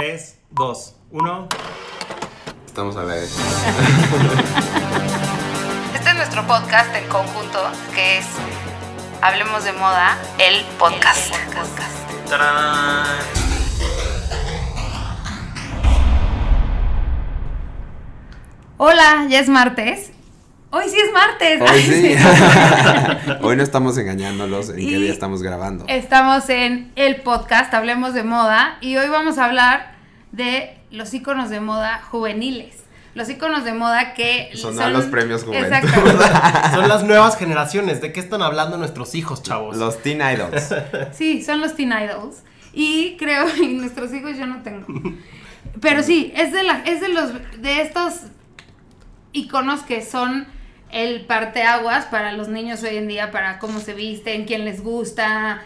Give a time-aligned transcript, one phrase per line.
[0.00, 1.48] 3, 2, 1.
[2.64, 3.24] Estamos a ver.
[5.94, 7.58] Este es nuestro podcast en conjunto,
[7.94, 8.24] que es
[9.20, 11.34] Hablemos de Moda, el podcast.
[12.30, 13.08] ¡Tarán!
[18.78, 20.12] Hola, ya es martes.
[20.70, 21.60] Hoy sí es martes.
[21.60, 22.14] Hoy sí.
[23.42, 25.84] Hoy no estamos engañándolos en qué día estamos grabando.
[25.88, 29.89] Estamos en el podcast Hablemos de Moda y hoy vamos a hablar
[30.32, 32.76] de los iconos de moda juveniles.
[33.14, 35.66] Los iconos de moda que Son los premios Juventud.
[35.66, 36.70] Exacto.
[36.74, 38.00] Son las nuevas generaciones.
[38.00, 39.76] ¿De qué están hablando nuestros hijos, chavos?
[39.76, 40.74] Los Teen Idols.
[41.12, 42.42] Sí, son los teen idols.
[42.72, 44.86] Y creo, y nuestros hijos yo no tengo.
[45.80, 48.22] Pero sí, es de la, es de los, de estos
[49.32, 50.46] iconos que son
[50.90, 55.62] el parteaguas para los niños hoy en día, para cómo se visten, quién les gusta,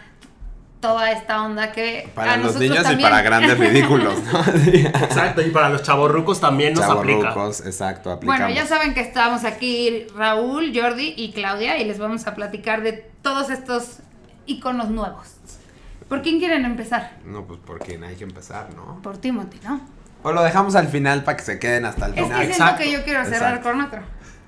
[0.87, 4.39] toda esta onda que Para a los niños también- y para grandes ridículos, ¿no?
[4.39, 7.29] Exacto, y para los chavorrucos también nos aplica.
[7.29, 8.39] Chavorrucos, exacto, aplicamos.
[8.41, 12.81] Bueno, ya saben que estamos aquí Raúl, Jordi y Claudia y les vamos a platicar
[12.83, 13.97] de todos estos
[14.45, 15.27] iconos nuevos.
[16.07, 17.13] ¿Por quién quieren empezar?
[17.25, 19.01] No, pues porque hay que empezar, ¿no?
[19.01, 19.81] Por Timothy, ¿no?
[20.21, 22.37] O lo dejamos al final para que se queden hasta el Es que final.
[22.45, 23.69] siento exacto, que yo quiero cerrar exacto.
[23.71, 24.01] con otro.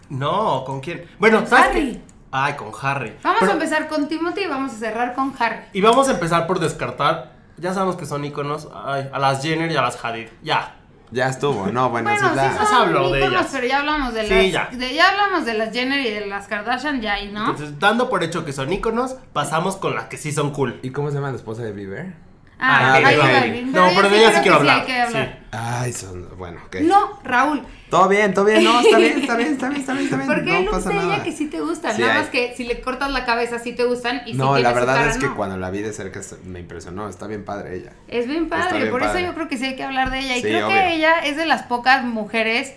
[0.10, 1.04] No, ¿con quién?
[1.20, 2.02] Bueno, ¿sabes Harry.
[2.40, 3.16] Ay, con Harry.
[3.24, 5.58] Vamos Pero- a empezar con Timothy y vamos a cerrar con Harry.
[5.74, 7.32] Y vamos a empezar por descartar.
[7.58, 8.68] Ya sabemos que son iconos.
[8.74, 10.28] Ay, a las Jenner y a las Hadid.
[10.44, 10.76] Ya.
[11.10, 12.52] Ya estuvo, no, bueno, Bueno, sí la...
[12.54, 13.50] Ya se son habló de íconos, ellas.
[13.54, 14.78] pero ya hablamos de Sí, las ya.
[14.78, 17.50] de- ya hablamos de las Jenner y de las Kardashian ya no.
[17.50, 20.80] Entonces, dando por hecho que son iconos, pasamos con las que sí son cool.
[20.84, 22.14] ¿Y cómo se llama la esposa de Bieber?
[22.60, 23.46] Ah, ah.
[23.66, 24.80] No, pero de ella sí quiero que hablar.
[24.82, 25.40] hay que hablar.
[25.52, 26.28] Ay, son...
[26.38, 26.78] Bueno, ok.
[26.82, 27.64] No, Raúl.
[27.90, 30.28] Todo bien, todo bien, no, está bien, está bien, está bien, está bien, está bien.
[30.28, 31.16] Porque hay no looks pasa de nada.
[31.16, 32.20] ella que sí te gustan, Sí, nada hay.
[32.20, 34.76] más que si le cortas la cabeza sí te gustan y si No, la su
[34.76, 35.36] verdad cara, es que no.
[35.38, 37.94] cuando la vi de cerca me impresionó, está bien padre ella.
[38.10, 39.20] Es bien padre, bien por padre.
[39.22, 40.34] eso yo creo que sí hay que hablar de ella.
[40.36, 40.76] Y Sí, creo obvio.
[40.78, 42.74] que ella es de las pocas mujeres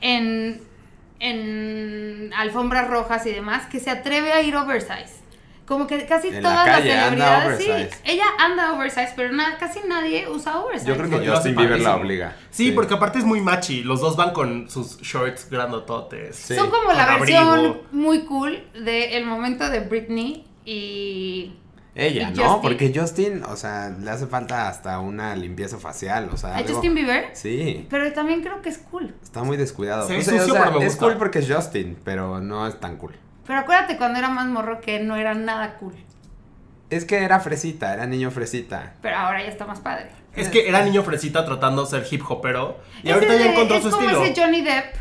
[0.00, 0.60] en,
[1.20, 5.22] en alfombras rojas y demás que se atreve a ir oversize.
[5.66, 9.32] Como que casi En la todas calle las anda celebridades, sí, ella anda oversize, pero
[9.32, 10.86] na- casi nadie usa oversize.
[10.86, 12.36] Yo creo que No, Justin Bieber la obliga.
[12.50, 13.82] Sí, porque aparte es muy machi.
[13.82, 16.36] Los dos van con sus shorts grandototes.
[16.36, 16.54] Sí.
[16.54, 17.82] Son como la versión abrigo.
[17.92, 21.54] muy cool del momento de Britney y...
[21.96, 22.42] Ella, ¿Y ¿no?
[22.42, 22.60] Justin?
[22.62, 26.50] Porque Justin, o sea, le hace falta hasta una limpieza facial, o sea.
[26.50, 27.30] ¿A algo- Justin Bieber?
[27.34, 29.14] Sí, Pero también creo que es cool.
[29.22, 30.06] está muy descuidado.
[30.08, 32.40] Se ve O sea, o sucio, sea, pero me es cool porque es Justin, pero
[32.40, 33.14] no es tan cool.
[33.46, 35.94] Pero acuérdate cuando era más morro que no era nada cool.
[36.90, 38.94] Es que era fresita, era niño fresita.
[39.02, 40.06] Pero ahora ya está más padre.
[40.34, 42.78] Es que era niño fresita tratando de ser hip hopero.
[43.02, 44.24] Y Ese ahorita ya encontró es su como estilo.
[44.24, 44.94] ese Johnny Depp,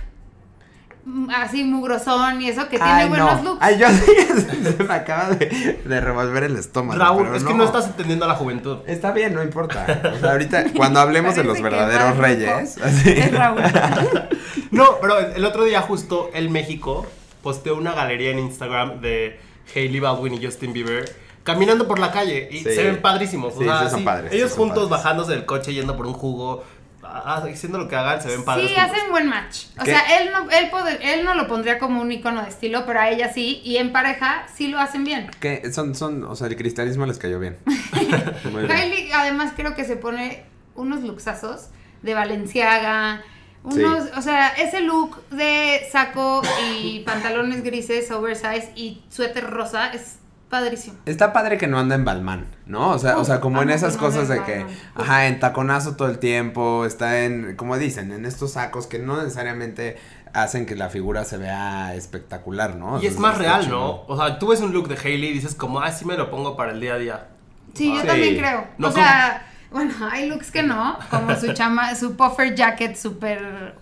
[1.06, 3.52] mm, así mugrosón y eso, que tiene Ay, buenos no.
[3.52, 3.64] looks.
[3.64, 7.00] Ay, yo se me acaba de, de revolver el estómago.
[7.00, 8.80] Raúl, pero es que no estás entendiendo a la juventud.
[8.86, 9.86] Está bien, no importa.
[10.16, 13.10] O sea, ahorita, cuando hablemos de los verdaderos reyes, así.
[13.12, 13.62] Es Raúl.
[14.72, 17.06] No, pero el otro día justo el México
[17.44, 19.40] posteó una galería en Instagram de
[19.76, 21.06] Hailey Baldwin y Justin Bieber
[21.44, 22.64] caminando por la calle y Sí.
[22.64, 23.54] se ven padrísimos.
[23.56, 25.04] o Sí, sea, sí son padres, Ellos sí son juntos padres.
[25.04, 26.64] bajándose del coche yendo por un jugo,
[27.04, 28.70] ah, haciendo lo que hagan, se ven padres.
[28.70, 28.92] Sí, juntos.
[28.98, 29.66] hacen buen match.
[29.78, 29.92] O ¿Qué?
[29.92, 33.02] sea, él no, él, poder- él no lo pondría como un icono de estilo, pero
[33.02, 33.60] a ella sí.
[33.66, 35.30] Y en pareja sí lo hacen bien.
[35.42, 37.58] Que son, son, o sea, el cristianismo les cayó bien.
[37.66, 38.68] Bien.
[38.68, 41.68] Kylie además creo que se pone unos luxazos
[42.04, 43.22] de Valenciaga.
[43.64, 46.42] Unos, o sea, ese look de saco
[46.74, 50.18] y pantalones grises, oversize y suéter rosa es
[50.50, 50.98] padrísimo.
[51.06, 52.92] Está padre que no anda en Balmán, ¿no?
[52.92, 54.66] O sea, o sea, como en esas no cosas de que,
[54.96, 59.18] ajá, en taconazo todo el tiempo, está en, como dicen, en estos sacos que no
[59.18, 59.98] necesariamente
[60.34, 63.02] hacen que la figura se vea espectacular, ¿no?
[63.02, 63.70] Y es más real.
[63.70, 64.04] ¿no?
[64.08, 66.30] O sea, tú ves un look de Hailey y dices como, ah, sí me lo
[66.30, 67.28] pongo para el día a día.
[67.74, 68.08] Sí, yo Sí.
[68.08, 68.68] también creo.
[68.78, 73.76] No, o sea, bueno, hay looks que no, como su chama, su puffer jacket súper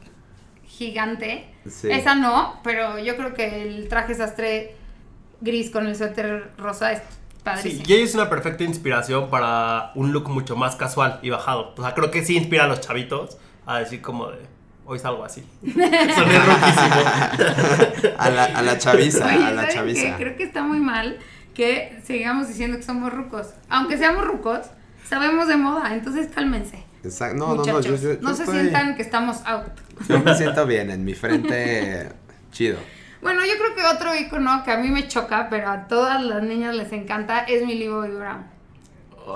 [0.66, 1.54] gigante.
[1.70, 1.90] Sí.
[1.92, 4.76] Esa no, pero yo creo que el traje sastre
[5.42, 7.84] gris con el suéter rosa es Sí, padrísimo.
[7.88, 11.74] y ella es una perfecta inspiración para un look mucho más casual y bajado.
[11.76, 14.38] O sea, creo que sí inspira a los chavitos a decir como de,
[14.86, 15.44] hoy salgo así.
[15.64, 18.16] Soné roquísimo.
[18.20, 20.02] A la, a la chaviza, Oye, a la ¿saben chaviza.
[20.18, 20.24] qué?
[20.24, 21.18] Creo que está muy mal
[21.56, 23.48] que sigamos diciendo que somos rucos.
[23.70, 24.68] Aunque seamos rucos,
[25.12, 26.84] sabemos de moda, entonces cálmense.
[27.04, 27.36] Exacto.
[27.38, 28.02] No, no, no, muchachos.
[28.02, 29.68] yo, yo- yo no se estoy- sientan que estamos out.
[30.08, 32.10] Yo me siento bien, en mi frente,
[32.52, 32.78] chido.
[33.22, 36.42] Bueno, yo creo que otro icono que a mí me choca, pero a todas las
[36.42, 38.46] niñas les encanta, es Millie Bobby Brown.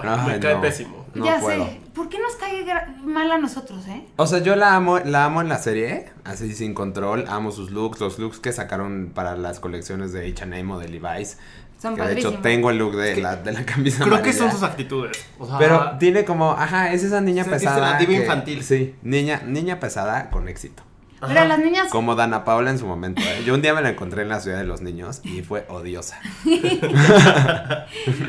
[0.01, 0.61] Ay, me cae no.
[0.61, 1.05] pésimo.
[1.13, 1.65] No ya puedo.
[1.65, 1.81] sé.
[1.93, 2.65] ¿Por qué nos cae
[3.03, 4.05] mal a nosotros, eh?
[4.17, 7.71] O sea, yo la amo, la amo en la serie, así sin control, amo sus
[7.71, 11.37] looks, los looks que sacaron para las colecciones de H&M o de Levi's,
[11.81, 14.51] Son que de hecho tengo el look de la, de la camisa Creo que son
[14.51, 15.23] sus actitudes.
[15.37, 17.91] O sea, Pero tiene como, ajá, es esa niña pesada.
[17.93, 18.63] la diva que- infantil.
[18.63, 20.83] Sí, niña, niña pesada con éxito.
[21.21, 21.33] ajá.
[21.33, 23.21] Pero las niñas Como Dana Paula en su momento.
[23.21, 23.43] ¿eh?
[23.45, 26.19] Yo un día me la encontré en la ciudad de los niños y fue odiosa.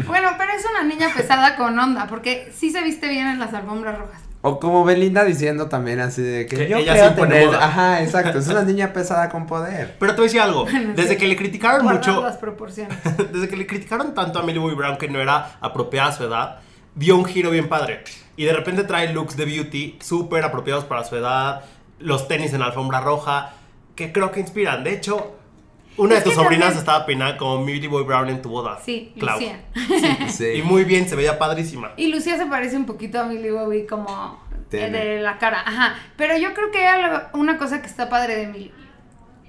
[0.06, 3.52] Bueno, pero es una niña pesada con onda, porque sí se viste bien en las
[3.54, 4.20] alfombras rojas.
[4.48, 7.64] O como Belinda diciendo también así de que, Que yo ella impone tener- moda.
[7.66, 8.38] Ajá, exacto.
[8.38, 9.96] Es una niña pesada con poder.
[9.98, 10.64] Pero te voy a decir algo.
[10.70, 11.16] Bueno, Desde sí.
[11.19, 12.22] que le criticaron Guardar mucho.
[12.22, 12.96] las proporciones.
[13.32, 16.25] Desde que le criticaron tanto a Millie Bobby Brown que no era apropiada a su
[16.25, 16.60] edad,
[16.94, 18.04] dio un giro bien padre.
[18.37, 21.62] Y de repente trae looks de beauty súper apropiados para su edad,
[21.99, 23.52] los tenis en la alfombra roja,
[23.94, 24.84] que creo que inspiran.
[24.84, 25.34] De hecho,
[25.98, 28.78] una Es de tus sobrinas también- estaba peinada como Millie Bobby Brown en tu boda.
[28.84, 29.38] Sí, Clau.
[29.38, 29.64] Lucía.
[30.28, 30.46] Sí.
[30.56, 31.93] Y muy bien, se veía padrísima.
[31.96, 34.98] Y Lucía se parece un poquito a Millie Bobby como eh, Tiene.
[35.04, 35.62] de la cara.
[35.64, 35.94] Ajá.
[36.16, 38.72] Pero yo creo que hay algo- una cosa que está padre de Millie,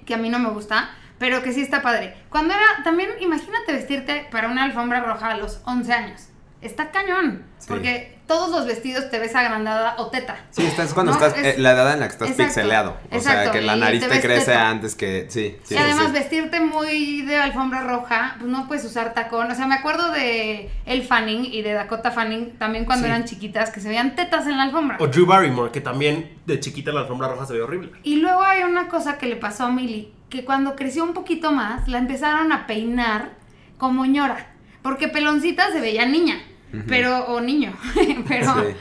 [0.06, 0.90] que a mí no me gusta,
[1.20, 2.16] pero que sí está padre.
[2.30, 6.30] Cuando era, también imagínate vestirte para una alfombra roja a los 11 años.
[6.62, 7.44] Está cañón.
[7.60, 7.68] Sí.
[7.70, 10.36] Porque todos los vestidos te ves agrandada o teta.
[10.52, 12.98] Sí, estás cuando No, estás, es- eh, la edad en la que estás Exacto, pixeleado.
[13.12, 14.60] O sea, que la nariz te crece teto.
[14.60, 15.56] antes que, sí.
[15.64, 16.12] sí y además sí.
[16.14, 19.52] vestirte muy de alfombra roja, pues no puedes usar tacón.
[19.52, 23.12] O sea, me acuerdo de El Fanning y de Dakota Fanning también cuando Sí.
[23.12, 24.98] eran chiquitas, que se veían tetas en la alfombra.
[25.00, 27.92] O Drew Barrymore, que también de chiquita en la alfombra roja se ve horrible.
[28.04, 31.52] Y luego hay una cosa que le pasó a Millie, que cuando creció un poquito
[31.52, 33.30] más, la empezaron a peinar
[33.78, 34.48] como ñora.
[34.88, 36.40] Porque peloncita se veía niña,
[36.88, 37.74] pero, o niño,
[38.30, 38.74] pero Sí.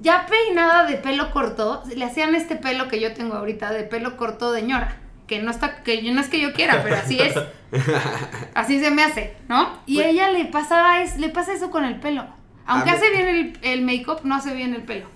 [0.00, 4.16] ya peinada de pelo corto, le hacían este pelo que yo tengo ahorita de pelo
[4.16, 4.96] corto de ñora.
[5.28, 7.34] Que no está, que yo- no es que yo quiera, pero así es.
[8.54, 9.78] Así se me hace, ¿no?
[9.86, 12.26] Y Pues- ella le pasaba es, le pasa eso con el pelo.
[12.66, 15.06] Aunque hace bien el, el make-up, no hace bien el pelo.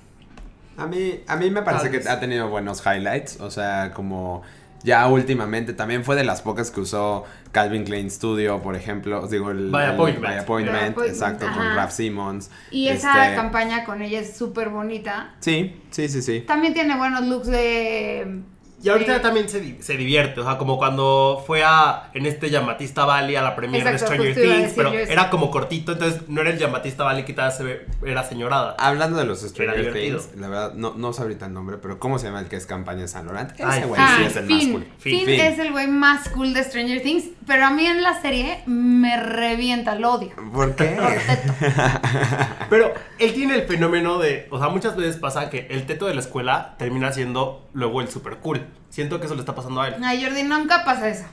[0.76, 3.40] A mí, a mí me parece que ha tenido buenos highlights.
[3.40, 4.42] O sea, como
[4.82, 9.26] ya últimamente también fue de las pocas que usó Calvin Klein Studio, por ejemplo.
[9.26, 10.26] Digo, el, By el Appointment.
[10.26, 11.74] By Appointment, By Appointment, exacto, con.
[11.74, 12.50] Raf Simmons.
[12.70, 15.34] Y esa Este, campaña con ella es súper bonita.
[15.40, 16.40] Sí, sí, sí, sí.
[16.46, 18.42] También tiene buenos looks de.
[18.82, 22.48] Y ahorita también se, di- se divierte, o sea, como cuando fue a en este
[22.48, 26.48] Yamatista Valley a la premiere de Stranger Things, pero era como cortito, entonces no era
[26.50, 28.76] el Yamatista Valley que tal se ve- era señorada.
[28.78, 29.92] Hablando de los Stranger.
[29.92, 32.56] Things, la verdad, no, no sé ahorita el nombre, pero ¿cómo se llama el que
[32.56, 33.52] es campaña de San Laurent?
[33.52, 34.72] Ese Ay, güey Ah, sí es el más Finn.
[34.72, 34.86] cool.
[34.98, 35.40] Finn, Finn.
[35.40, 39.16] es el güey más cool de Stranger Things, pero a mí en la serie me
[39.22, 40.30] revienta, lo odio.
[40.54, 40.96] ¿Por qué?
[42.70, 46.14] Pero él tiene el fenómeno de, o sea, muchas veces pasa que el teto de
[46.14, 48.64] la escuela termina siendo luego el super cool.
[48.88, 49.94] Siento que eso le está pasando a él.
[50.02, 51.24] Ay, Jordi, nunca pasa eso.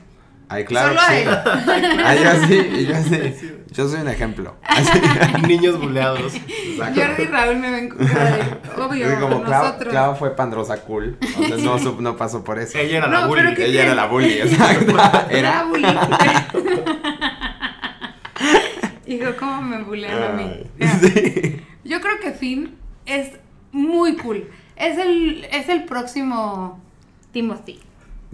[0.50, 2.00] Ay, claro Solo que a él.
[2.04, 2.94] Ay, yo sí, yo
[3.38, 3.54] sí.
[3.70, 4.56] Yo soy un ejemplo.
[5.46, 6.34] Niños buleados.
[6.34, 7.00] Exacto.
[7.02, 8.00] Jordi y Raúl me ven con
[8.80, 9.90] obvio, Sí, como Clau, nosotros.
[9.92, 11.18] Clau fue pandrosa cool.
[11.20, 12.78] O sea, no, no pasó por eso.
[12.78, 13.42] Ella era No, la bully.
[13.42, 14.96] pero ¿qué Ella era la bully, exacto.
[15.30, 15.64] Era.
[15.64, 15.94] bullying.
[19.06, 20.62] Hijo, ¿cómo me bulean a mí?
[21.00, 21.60] Sí.
[21.84, 22.76] Yo creo que Finn
[23.06, 23.32] es
[23.72, 24.48] muy cool.
[24.76, 26.80] Es el, es el próximo
[27.38, 27.78] Timothy.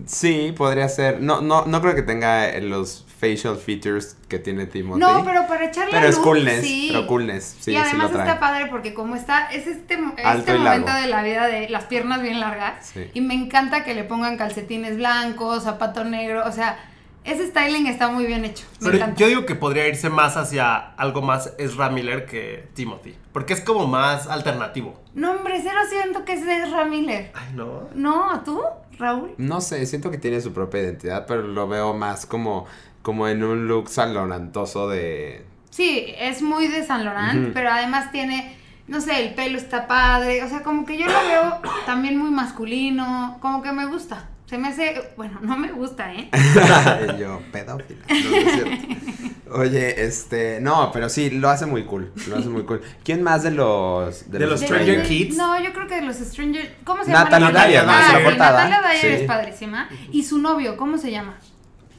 [0.06, 1.20] Sí, podría ser.
[1.20, 4.98] No, no, no creo que tenga eh, los facial features que tiene Timothy.
[4.98, 6.88] No, pero para echarle Pero es coolness, sí.
[6.90, 8.28] pero coolness, sí, y sí además lo trae.
[8.28, 11.02] está padre porque como está, es este, Alto este momento largo.
[11.02, 12.86] de la vida de las piernas bien largas.
[12.92, 13.10] Sí.
[13.14, 16.42] Y me encanta que le pongan calcetines blancos, zapato negro.
[16.46, 16.78] O sea,
[17.24, 18.64] ese styling está muy bien hecho.
[18.80, 19.16] Me Pero encanta.
[19.18, 23.14] yo digo que podría irse más hacia algo más Ezra Miller que Timothy.
[23.32, 25.00] Porque es como más alternativo.
[25.14, 27.32] No, hombre, cero siento que es de Ezra Miller.
[27.34, 27.88] Ay, no.
[27.94, 28.60] No, ¿tú,
[28.98, 29.34] Raúl?
[29.38, 32.66] No sé, siento que tiene su propia identidad, pero lo veo más como,
[33.02, 35.46] como en un look salorantoso de...
[35.70, 38.56] Sí, es muy de San Laurent, pero además tiene,
[38.86, 42.30] no sé, el pelo está padre, o sea, como que yo lo veo también muy
[42.30, 44.28] masculino, como que me gusta.
[44.46, 46.30] Se me hace, bueno, no me gusta, ¿eh?
[47.18, 48.04] Yo, pedófila.
[48.08, 49.50] No, no es cierto.
[49.52, 52.82] Oye, este, no, pero sí, lo hace muy cool, lo hace muy cool.
[53.04, 54.30] ¿Quién más de los...
[54.30, 55.36] De los Stranger de- Kids?
[55.36, 57.24] No, yo creo que de los Stranger, ¿cómo se llama?
[57.24, 58.68] Natalie la Dyer, Ah, la sí, portada.
[58.68, 59.22] Natalia Dyer Sí.
[59.22, 59.88] es padrísima.
[60.12, 61.38] Y su novio, ¿cómo se llama?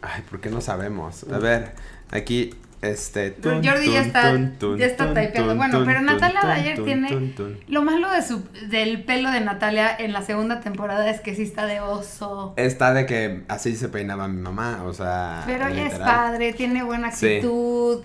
[0.02, 1.26] Ay, ¿por qué no sabemos?
[1.32, 1.74] A ver,
[2.12, 3.32] aquí, este...
[3.32, 5.56] tun, Jordi ya está- tun, tun, ya está typeando.
[5.56, 7.34] Bueno, pero Natalia Dyer tiene-.
[7.68, 11.44] Lo malo de su, del pelo de Natalia en la segunda temporada es que sí
[11.44, 12.54] está de oso.
[12.58, 15.44] Está de que así se peinaba mi mamá, o sea...
[15.46, 17.36] Pero ella es padre, tiene buena Sí.
[17.38, 18.04] actitud,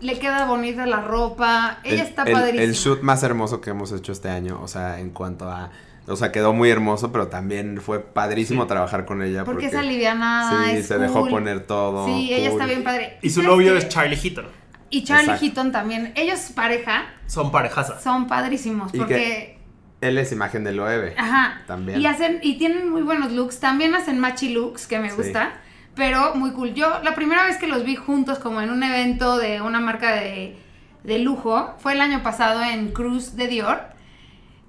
[0.00, 2.62] le queda bonita la ropa, ella el, está el- padrísima.
[2.64, 5.70] El shoot más hermoso que hemos hecho este año, o sea, en cuanto a...
[6.08, 8.68] O sea, quedó muy hermoso, pero también fue padrísimo Sí.
[8.68, 9.44] trabajar con ella.
[9.44, 12.06] porque, Porque, es alivianada, Sí, es se dejó poner todo.
[12.06, 13.18] Sí, ella está bien padre.
[13.22, 13.78] Y su ¿Sabes novio qué?
[13.78, 14.46] es Charlie Heaton.
[14.90, 15.44] Y Charlie Exacto.
[15.44, 16.12] Heaton también.
[16.16, 18.02] Ellos pareja Son parejazas.
[18.02, 19.58] son padrísimos Y porque
[20.00, 21.12] Él es imagen de Loewe.
[21.18, 22.00] ajá, También.
[22.00, 25.16] y hacen y tienen muy buenos looks, también hacen machi looks que me Sí.
[25.16, 25.60] gusta,
[25.94, 26.72] pero muy cool.
[26.72, 30.12] Yo la primera vez que los vi juntos como en un evento de una marca
[30.14, 30.56] de,
[31.04, 33.80] de lujo fue el año pasado en Cruz de Dior,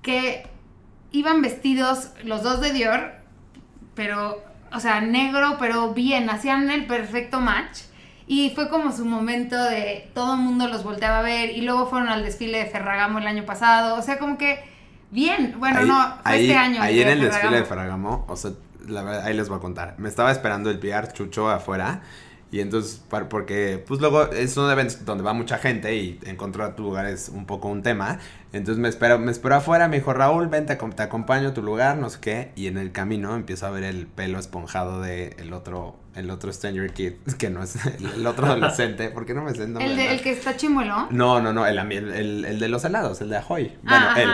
[0.02, 0.48] que
[1.12, 3.12] iban vestidos los dos de Dior,
[3.96, 7.80] pero, o sea, negro, pero bien, hacían el perfecto match.
[8.28, 11.88] Y fue como su momento de todo el mundo los volteaba a ver y luego
[11.88, 13.96] fueron al desfile de Ferragamo el año pasado.
[13.96, 14.64] O sea, como que
[15.10, 15.56] bien.
[15.58, 16.82] Bueno, Ahí- no, fue ahí, este año.
[16.82, 18.10] Ahí en el desfile de Ferragamo.
[18.20, 18.52] Ferragamo, o sea,
[18.88, 19.96] la verdad, ahí les voy a contar.
[19.98, 22.02] Me estaba esperando el PR Chucho afuera.
[22.52, 26.82] Y entonces, porque, pues luego es un evento donde va mucha gente y encontrar tu
[26.82, 28.18] lugar es un poco un tema.
[28.54, 31.54] Entonces me espero, me esperó afuera, me dijo Raúl, ven, te, acom- te acompaño a
[31.54, 32.52] tu lugar, no sé qué.
[32.56, 36.52] Y en el camino empiezo a ver el pelo esponjado de el otro, el otro
[36.52, 39.10] Stranger Kid, que no es el, el otro adolescente.
[39.10, 39.92] ¿Por qué no me sé el nombre?
[39.92, 41.08] El, de- el que está chimuelo.
[41.12, 43.78] No, no, no, el, el, el de los helados, el de Ahoy.
[43.84, 44.30] Bueno, Ah, él.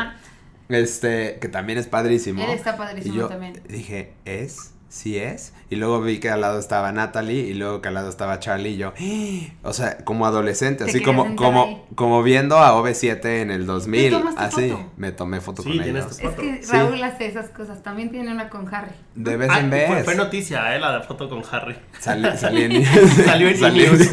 [0.70, 2.44] Este, que también es padrísimo.
[2.44, 3.62] Él está padrísimo y yo también.
[3.68, 4.72] Dije, ¿es?
[4.96, 5.52] ¿Sí es?
[5.70, 8.70] Y luego vi que al lado estaba Natalie y luego que al lado estaba Charlie
[8.70, 9.52] y yo, ¡Ah!
[9.64, 11.82] o sea, como adolescente, Te así como, como, ahí.
[11.96, 14.92] como viendo a OV7 en el 2000, tomaste así, foto?
[14.96, 16.18] me tomé foto Sí, con ellos.
[16.18, 16.72] Es que Sí.
[16.72, 17.84] Raúl hace esas cosas.
[17.84, 18.92] También tiene una con Harry.
[19.16, 19.88] De vez Ah, en vez.
[19.88, 20.80] Fue, fue noticia, ¿eh?
[20.80, 21.76] La de foto con Harry.
[22.00, 22.86] Salí, salí en
[23.26, 24.02] Salió en E-News.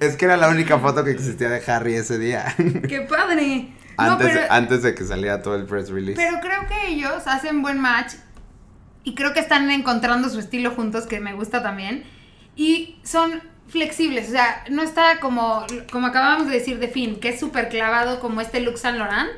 [0.00, 2.54] es que era la única foto que existía de Harry ese día.
[2.56, 3.72] ¡Qué padre!
[3.96, 6.20] No, antes, pero, antes de que saliera todo el press release.
[6.20, 8.14] pero creo que ellos hacen buen match
[9.04, 12.04] y creo que están encontrando su estilo juntos, que me gusta también.
[12.56, 17.30] Y son flexibles, o sea, no está como, como acabamos de decir de Finn, que
[17.30, 19.30] es súper clavado como este look Saint Laurent,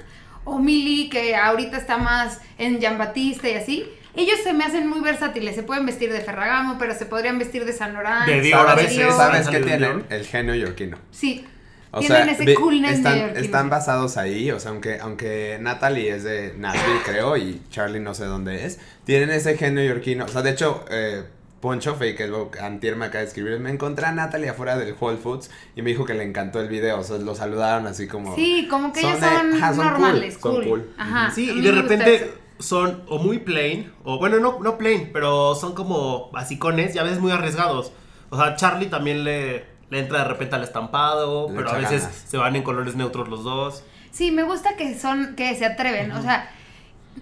[0.44, 3.84] o Millie, que ahorita está más en Jean Baptiste y así.
[4.14, 7.64] Ellos se me hacen muy versátiles, se pueden vestir de Ferragamo, pero se podrían vestir
[7.64, 8.26] de Saint Laurent.
[8.26, 9.14] De Dior a veces.
[9.14, 10.06] ¿Sabes qué tienen?
[10.08, 10.98] El genio yorquino.
[11.10, 11.44] Sí,
[11.96, 16.24] O tienen sea, ese coolness están, están basados ahí, o sea, aunque, aunque Natalie es
[16.24, 20.26] de Nashville, creo, y Charlie no sé dónde es, tienen ese genio yorquino.
[20.26, 21.22] O sea, de hecho, eh,
[21.60, 25.16] Poncho Fake, el antier me acaba de escribir, me encontré a Natalie afuera del Whole
[25.16, 28.34] Foods y me dijo que le encantó el video, o sea, lo saludaron así como...
[28.36, 30.62] Sí, como que ellos de- son, ajá, son normales, cool, cool.
[30.62, 30.90] son cool.
[30.98, 31.30] Ajá.
[31.34, 35.74] Sí, y de repente son o muy plain, o bueno, no, no plain, pero son
[35.74, 37.92] como basicones y a veces muy arriesgados.
[38.28, 42.02] O sea, Charlie también le, le entra de repente al estampado, Le pero a veces
[42.02, 42.24] ganas.
[42.26, 43.84] se van en colores neutros los dos.
[44.10, 46.10] Sí, me gusta que son, que se atreven.
[46.12, 46.50] O sea,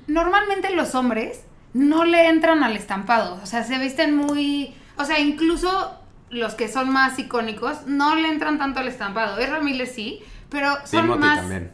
[0.07, 3.39] normalmente los hombres no le entran al estampado.
[3.43, 4.75] O sea, se visten muy.
[4.97, 5.99] O sea, incluso
[6.31, 9.39] los que son más icónicos no le entran tanto al estampado.
[9.39, 11.71] Ezra Miller sí, pero son Timothy más también.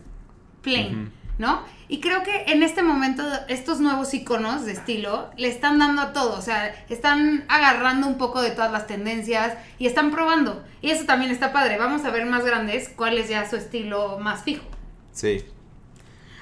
[0.62, 1.62] plain, ¿no?
[1.92, 6.12] Y creo que en este momento estos nuevos iconos de estilo le están dando a
[6.12, 10.64] todo, o sea, están agarrando un poco de todas las tendencias y están probando.
[10.82, 11.78] Y eso también está padre.
[11.78, 14.62] Vamos a ver más grandes cuál es ya su estilo más fijo.
[15.10, 15.44] Sí.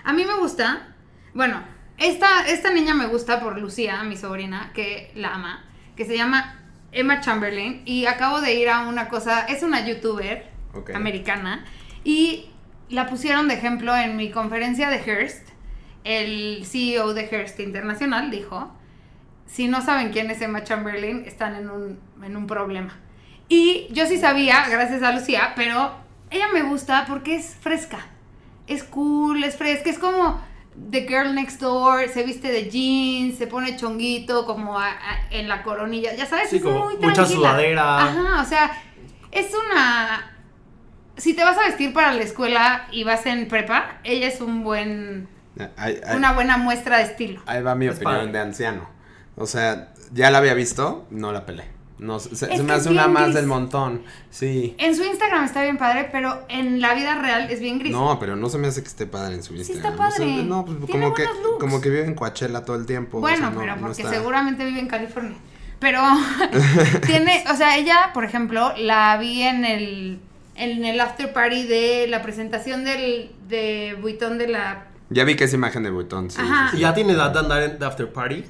[0.05, 0.95] A mí me gusta,
[1.33, 1.63] bueno,
[1.97, 5.65] esta, esta niña me gusta por Lucía, mi sobrina, que la ama,
[5.97, 6.61] que se llama
[6.93, 10.91] Emma Chamberlain y acabo de ir a una cosa, es una youtuber Ok.
[10.91, 11.65] americana
[12.05, 12.51] y
[12.89, 15.49] la pusieron de ejemplo en mi conferencia de Hearst.
[16.05, 18.73] El CEO de Hearst Internacional dijo,
[19.47, 22.97] si no saben quién es Emma Chamberlain, están en un, en un problema.
[23.49, 25.93] Y yo sí sabía, gracias a Lucía, pero
[26.31, 27.99] ella me gusta porque es fresca.
[28.67, 30.41] Es cool, es fresca, es como
[30.91, 35.49] The Girl Next Door, se viste de jeans, se pone chonguito como a- a- en
[35.49, 37.99] la coronilla, ya sabes, Sí, es como muy mucha sudadera.
[38.05, 38.71] Ajá, o sea,
[39.33, 40.35] es una...
[41.19, 44.65] Si te vas a vestir para la escuela y vas en prepa, ella es un
[44.65, 45.29] buen,
[45.77, 47.43] Ahí, ahí- una buena muestra de estilo.
[47.47, 48.33] ahí va mi Es opinión padre.
[48.33, 48.89] de anciano.
[49.37, 51.65] O sea, ya la había visto, no la pelé.
[51.99, 53.35] No, se, se me hace una más gris.
[53.35, 54.05] del montón.
[54.31, 54.77] Sí.
[54.79, 57.91] En su Instagram está bien padre, pero en la vida real es bien gris.
[57.91, 59.93] No, pero no se me hace que esté padre en su Sí Instagram.
[59.95, 60.25] está padre.
[60.25, 61.59] O sea, no, pues Tiene como que, buenos looks.
[61.59, 63.19] como que vive en Coachella todo el tiempo.
[63.19, 65.37] o Bueno, sea, no- pero no porque está- seguramente vive en California.
[65.81, 66.01] Pero
[67.07, 70.21] tiene, o sea, ella, por ejemplo, la vi en el
[70.59, 75.45] en el after party de la presentación del de Vuitton de la Ya vi que
[75.45, 76.41] es imagen de Vuitton, sí.
[76.41, 76.69] Ajá.
[76.71, 76.83] sí, ¿Y sí.
[76.83, 78.45] ya tiene edad de andar en after party?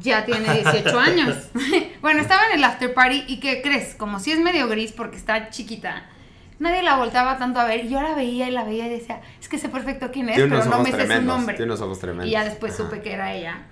[0.00, 1.36] ya tiene 18 años.
[2.00, 3.94] bueno, estaba en el after party y ¿qué crees?
[3.94, 6.06] Como si es medio gris porque está chiquita.
[6.58, 9.20] Nadie la voltaba tanto a ver y yo la veía y la veía y decía,
[9.40, 11.56] es que sé perfecto quién es, pero no me sé su nombre.
[11.56, 12.26] Tiene unos ojos tremendos.
[12.28, 12.84] Y ya después Ajá.
[12.84, 13.62] supe que era ella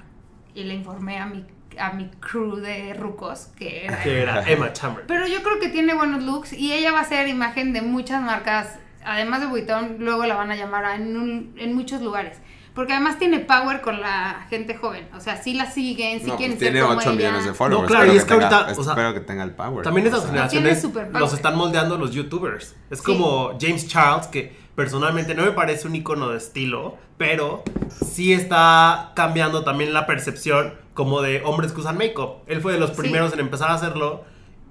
[0.54, 1.46] y le informé a mi
[1.78, 5.06] a mi crew de rucos que era Que era Emma Chamberlain.
[5.06, 8.22] Pero yo creo que tiene buenos looks y ella va a ser imagen de muchas
[8.22, 8.78] marcas.
[9.04, 12.36] Además de Vuitton, luego la van a llamar a- en, un- en muchos lugares.
[12.74, 15.08] Porque además tiene power con la gente joven.
[15.16, 17.16] O sea, sí la siguen, sí No, quieren pues tiene ser como 8 ella.
[17.18, 17.82] millones de followers.
[17.82, 19.82] No, claro, espero y es que tenga- ahorita, o sea, espero que tenga el power.
[19.84, 22.76] También esas O sea, generaciones los están moldeando los youtubers.
[22.90, 23.04] Es Sí.
[23.04, 29.12] como James Charles, que personalmente no me parece un icono de estilo, pero sí está
[29.16, 32.42] cambiando también la percepción como de hombres que usan make-up.
[32.46, 32.96] Él fue de los Sí.
[32.98, 34.22] primeros en empezar a hacerlo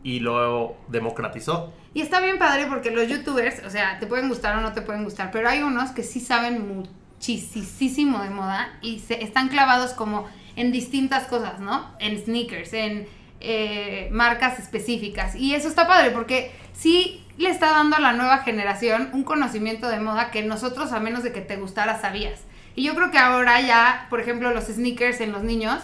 [0.04, 1.74] y lo democratizó.
[1.96, 4.84] Y está bien padre porque los youtubers, o sea, te pueden gustar o no te
[4.84, 9.94] pueden gustar, pero hay unos que sí saben muchísimo de moda y se están clavados
[9.94, 11.90] como en distintas cosas, ¿no?
[11.98, 13.08] En sneakers, en
[13.40, 15.36] eh, marcas específicas.
[15.36, 19.90] Y eso está padre porque sí le está dando a la nueva generación un conocimiento
[19.90, 22.42] de moda que nosotros, a menos de que te gustara, sabías.
[22.76, 25.82] Y yo creo que ahora ya, por ejemplo, los sneakers en los niños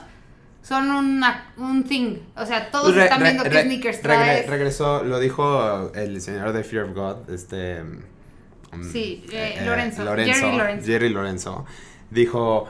[0.68, 2.16] son una, un thing.
[2.36, 4.48] O sea, todos Re- están viendo re- sneakers regre- traes.
[4.50, 7.84] regresó, lo dijo el diseñador de Fear of God, este...
[7.84, 10.86] mm, Sí, eh, Lorenzo, Jerry Lorenzo.
[10.86, 11.66] Jerry Lorenzo.
[12.10, 12.68] Dijo,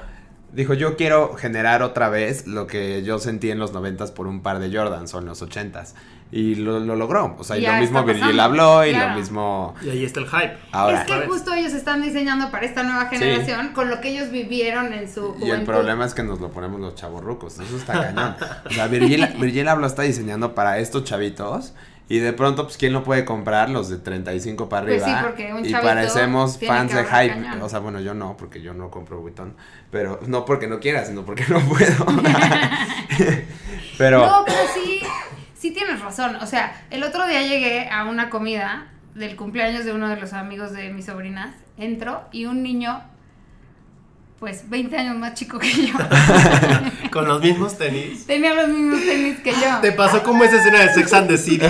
[0.56, 4.42] dijo, yo quiero generar otra vez lo que yo sentí en los noventas por un
[4.42, 5.96] par de Jordans o en los ochentas.
[6.32, 7.36] Y lo, lo logró.
[7.38, 9.14] O sea, y Ya lo mismo Virgil habló y claro.
[9.14, 9.76] lo mismo...
[9.84, 10.58] Y ahí está el hype.
[10.72, 11.28] Ahora, es que ¿sabes?
[11.28, 15.22] justo ellos están diseñando para esta nueva generación con lo que ellos vivieron en su
[15.22, 15.48] juventud.
[15.48, 17.60] Y el problema es que nos lo ponemos los chavorrucos.
[17.60, 18.36] Eso está cañón.
[18.66, 21.74] O sea, Virgil, Virgil Abloh está diseñando para estos chavitos.
[22.08, 23.70] Y de pronto, pues, ¿quién lo puede comprar?
[23.70, 25.20] Los de 35 para Pues arriba.
[25.20, 27.30] sí, porque un y parecemos fans de hype.
[27.30, 27.62] cañón.
[27.64, 29.56] O sea, bueno, yo no, porque yo no compro Vuitton.
[29.90, 32.06] Pero no porque no quiera, sino porque no puedo.
[33.98, 34.26] pero.
[34.26, 35.02] No, pero sí,
[35.56, 36.36] sí tienes razón.
[36.38, 40.34] O sea, el otro día llegué a una comida del cumpleaños de uno de los
[40.34, 41.56] amigos de mis sobrinas.
[41.78, 43.02] Entro y un niño,
[44.40, 45.94] pues 20 años más chico que yo,
[47.12, 48.26] Con los mismos tenis.
[48.28, 49.80] tenía los mismos tenis que yo.
[49.82, 51.66] Te pasó como esa escena de Sex and the City,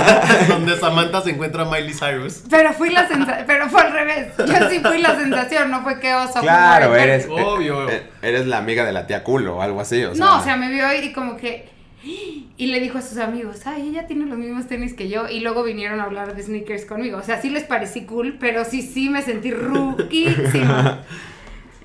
[0.48, 2.42] donde Samantha se encuentra a Miley Cyrus.
[2.50, 4.28] Pero fui la sensación, pero fue al revés.
[4.38, 6.40] Yo sí fui la sensación, no fue que oso.
[6.40, 7.26] Claro, eres.
[7.30, 7.88] Obvio.
[7.88, 10.04] eh, Eres la amiga de la tía culo o algo así.
[10.04, 11.68] O sea, no, o sea, me vio y como que.
[12.02, 15.28] Y le dijo a sus amigos, ay, ella tiene los mismos tenis que yo.
[15.28, 17.18] Y luego vinieron a hablar de sneakers conmigo.
[17.18, 21.00] O sea, sí les parecí cool, pero sí, sí me sentí ruquísima.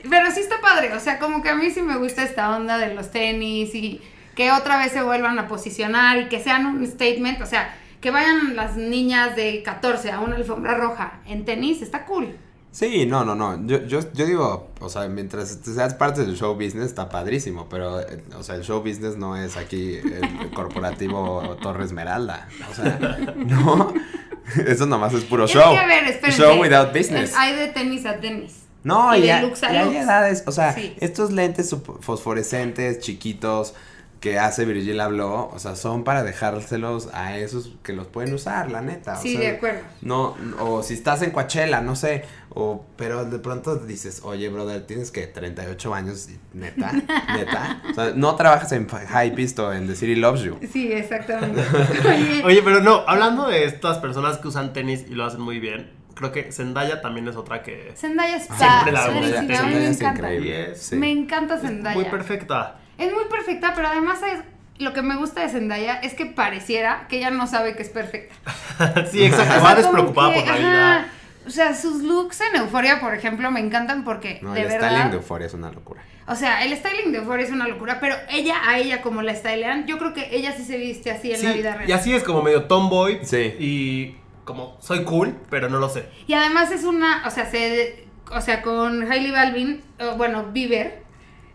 [0.09, 0.93] pero sí está padre.
[0.93, 4.01] O sea, como que a mí sí me gusta esta onda de los tenis y
[4.35, 7.41] que otra vez se vuelvan a posicionar y que sean un statement.
[7.41, 12.05] O sea, que vayan las niñas de 14 a una alfombra roja en tenis, está
[12.05, 12.35] cool.
[12.71, 13.65] Sí, no, no, no.
[13.65, 18.01] Yo, yo, yo digo, o sea, mientras seas parte del show business está padrísimo, pero,
[18.01, 22.49] eh, o sea, el show business no es aquí el corporativo Torre Esmeralda.
[22.69, 22.99] O sea,
[23.37, 23.93] no.
[24.67, 25.71] Eso nomás es puro Es show.
[25.71, 26.41] que, a ver, espérense.
[26.41, 27.33] Show without business.
[27.37, 28.64] Hay de tenis a tenis.
[28.85, 30.95] No, y y, de hay- edades, o sea, Sí.
[31.01, 33.73] estos lentes fosforescentes, chiquitos,
[34.21, 38.71] que hace Virgil habló, o sea, son para dejárselos a esos que los pueden usar,
[38.71, 39.19] la neta.
[39.19, 39.81] o Sí, sea, de acuerdo.
[40.01, 44.87] No, o si estás en Coachella, no sé, o, pero de pronto dices, oye, brother,
[44.87, 46.91] tienes que 38 años, neta,
[47.35, 47.83] neta.
[47.91, 50.57] O sea, no trabajas en Hypebeast o en The City Loves You.
[50.71, 51.61] Sí, exactamente.
[52.07, 55.59] Oye, Oye, pero no, hablando de estas personas que usan tenis y lo hacen muy
[55.59, 59.87] bien, creo que Zendaya también es otra que Zendaya está Siempre la a mí me
[59.89, 60.11] es encanta.
[60.33, 60.71] increíble.
[60.71, 60.95] Es sí.
[60.95, 61.95] Me encanta es Zendaya.
[61.95, 62.77] muy perfecta.
[62.97, 64.39] Es muy perfecta, pero además es
[64.77, 67.89] lo que me gusta de Zendaya es que pareciera que ella no sabe que es
[67.89, 68.35] perfecta.
[69.11, 70.95] sí, exacto, O va despreocupada por la vida.
[70.97, 71.07] ajá,
[71.45, 74.89] O sea, sus looks en Euforia, por ejemplo, me encantan porque No, de el verdad.
[74.89, 76.01] styling de Euphoria es una locura.
[76.27, 79.35] O sea, el styling de Euphoria es una locura, pero ella a ella como la
[79.35, 81.89] stylean, yo creo que ella sí se viste así en Sí, la vida real.
[81.89, 83.19] y así es como medio tomboy.
[83.23, 83.37] Sí.
[83.59, 86.07] Y como soy cool, pero no lo sé.
[86.27, 91.03] Y además es una, o sea, se, o sea, con Hailey Balvin, eh, bueno, Bieber,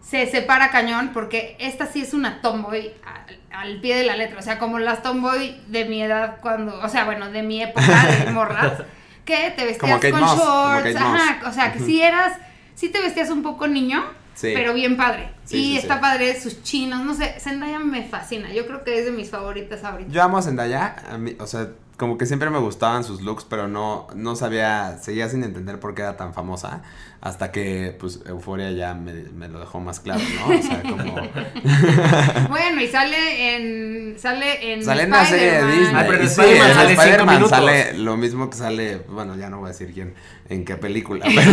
[0.01, 4.39] se separa cañón porque esta sí es una tomboy al, al pie de la letra,
[4.39, 8.07] o sea, como las tomboy de mi edad cuando, o sea, bueno, de mi época
[8.25, 8.83] de morras,
[9.25, 11.49] que te vestías Como Kate con Moss, como shorts, Kate ajá, Moss.
[11.49, 12.37] o sea, que sí eras,
[12.75, 14.53] sí te vestías un poco niño, Sí.
[14.55, 15.29] pero bien padre.
[15.45, 16.01] Sí, y sí, está sí.
[16.01, 19.85] padre sus chinos, no sé, Zendaya me fascina, yo creo que es de mis favoritas
[19.85, 20.11] ahorita.
[20.11, 21.69] Yo amo a Zendaya, a mí, o sea,
[22.01, 25.95] como que siempre me gustaban sus looks, pero no, no sabía, seguía sin entender por
[25.95, 26.81] qué era tan famosa,
[27.21, 30.57] hasta que, pues, Euforia ya me, me lo dejó más claro, ¿no?
[30.59, 31.15] O sea, como...
[32.49, 35.67] Bueno, y sale en, sale en Sale en una serie de.
[35.73, 35.95] Disney.
[35.95, 39.93] Ah, pero sí, Spider-Man sale lo mismo que sale, bueno, ya no voy a decir
[39.93, 40.15] quién,
[40.49, 41.53] en qué película, pero...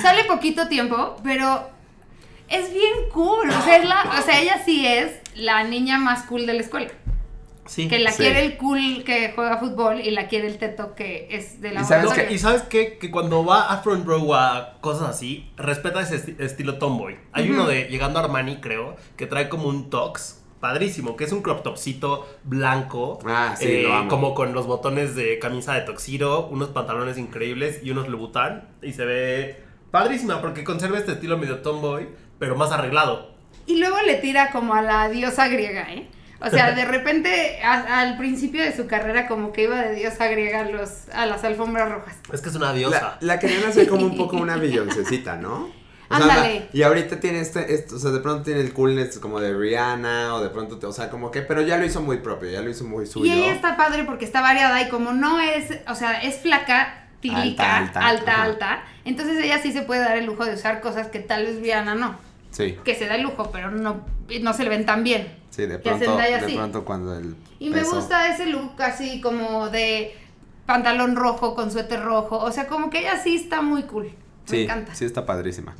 [0.00, 1.68] Sale poquito tiempo, pero
[2.48, 3.50] es bien cool.
[3.50, 6.60] O sea, es la- o sea, ella sí es la niña más cool de la
[6.62, 6.88] escuela.
[7.66, 7.88] Sí.
[7.88, 8.18] Que la Sí.
[8.22, 11.80] quiere el cool que juega fútbol y la quiere el teto que es de la
[11.80, 12.34] ¿Y sabes laboratorio.
[12.34, 12.98] y sabes qué?
[12.98, 17.16] Que cuando va a front row a cosas así, respeta ese esti- estilo tomboy.
[17.32, 21.32] Hay uno de Llegando a Armani, creo, que trae como un tox padrísimo, que es
[21.32, 24.08] un crop topcito blanco, eh, Ah, sí, lo amo.
[24.08, 28.92] como con los botones de camisa de toxiro, unos pantalones increíbles y unos Louboutin y
[28.92, 33.32] se ve padrísima porque conserva este estilo medio tomboy, pero más arreglado.
[33.66, 36.08] Y luego le tira como a la diosa griega, ¿eh?
[36.40, 40.26] O sea, de repente a- al principio de su carrera como que iba de diosa
[40.28, 42.16] griega a, los, a las alfombras rojas.
[42.32, 43.16] Es que es una La, diosa.
[43.20, 45.70] la querían hacer como un poco una billoncecita, ¿no?
[46.10, 46.68] O sea, Ándale.
[46.72, 50.34] y ahorita tiene este, esto, o sea, de pronto tiene el coolness como de Rihanna,
[50.34, 52.60] o de pronto, te- o sea, como que, pero ya lo hizo muy propio, ya
[52.60, 53.32] lo hizo muy suyo.
[53.32, 57.06] Y ella está padre porque está variada y como no es, o sea, es flaca,
[57.20, 58.84] tilica, Alta, alta, alta, alta, ajá.
[59.06, 61.94] entonces ella sí se puede dar el lujo de usar cosas que tal vez Rihanna
[61.94, 62.18] no.
[62.54, 64.02] Sí, Que se da el lujo, pero no,
[64.42, 65.26] no se le ven tan bien.
[65.50, 66.54] sí, de pronto, de sí.
[66.54, 70.14] pronto cuando el Y me gusta ese look así como de
[70.64, 72.38] pantalón rojo con suéter rojo.
[72.38, 74.04] O sea, como que ella sí está muy cool.
[74.04, 74.12] Me
[74.46, 74.94] Sí, encanta.
[74.94, 75.74] sí está padrísima.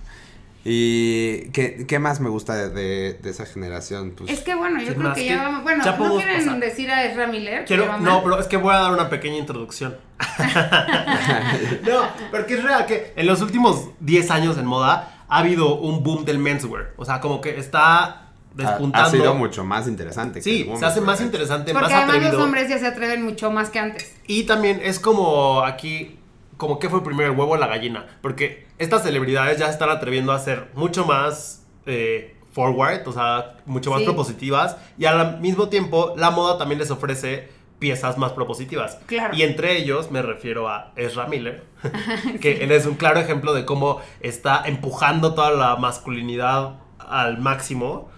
[0.66, 4.12] ¿Y qué, qué más me gusta de, de- de esa generación?
[4.16, 5.62] Pues, Es que bueno, yo ¿Quién creo que ya vamos.
[5.62, 6.58] Bueno, Ya ¿no quieren pasar.
[6.60, 7.64] decir a Ezra Miller?
[7.66, 9.96] Quiero, no, pero es que voy a dar una pequeña introducción.
[11.86, 16.02] no, porque es real que en los últimos 10 años en moda ha habido un
[16.02, 16.92] boom del menswear.
[16.96, 19.08] O sea, como que está despuntando.
[19.08, 20.38] ha sido mucho más interesante.
[20.38, 22.32] que Sí, el se hace más interesante, Porque más además atrevido.
[22.38, 24.16] los hombres ya se atreven mucho más que antes.
[24.26, 26.18] Y también es como aquí,
[26.56, 28.06] como que fue primero el huevo o la gallina.
[28.22, 33.56] Porque estas celebridades ya se están atreviendo a ser mucho más eh, forward, o sea,
[33.66, 34.04] mucho más Sí.
[34.06, 34.76] propositivas.
[34.96, 37.48] Y al mismo tiempo, la moda también les ofrece
[37.84, 38.96] piezas más propositivas.
[39.04, 39.34] Claro.
[39.36, 41.64] Y entre ellos me refiero a Ezra Miller,
[42.40, 48.08] que él es un claro ejemplo de cómo está empujando toda la masculinidad al máximo.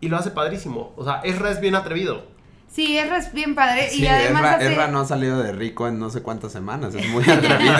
[0.00, 0.92] Y lo hace padrísimo.
[0.96, 2.26] O sea, Ezra es bien atrevido.
[2.70, 3.88] Sí, Ezra es bien padre.
[3.88, 6.52] Sí, y además Ezra, hace- Ezra no ha salido de rico en no sé cuántas
[6.52, 7.74] semanas, es muy atrevido.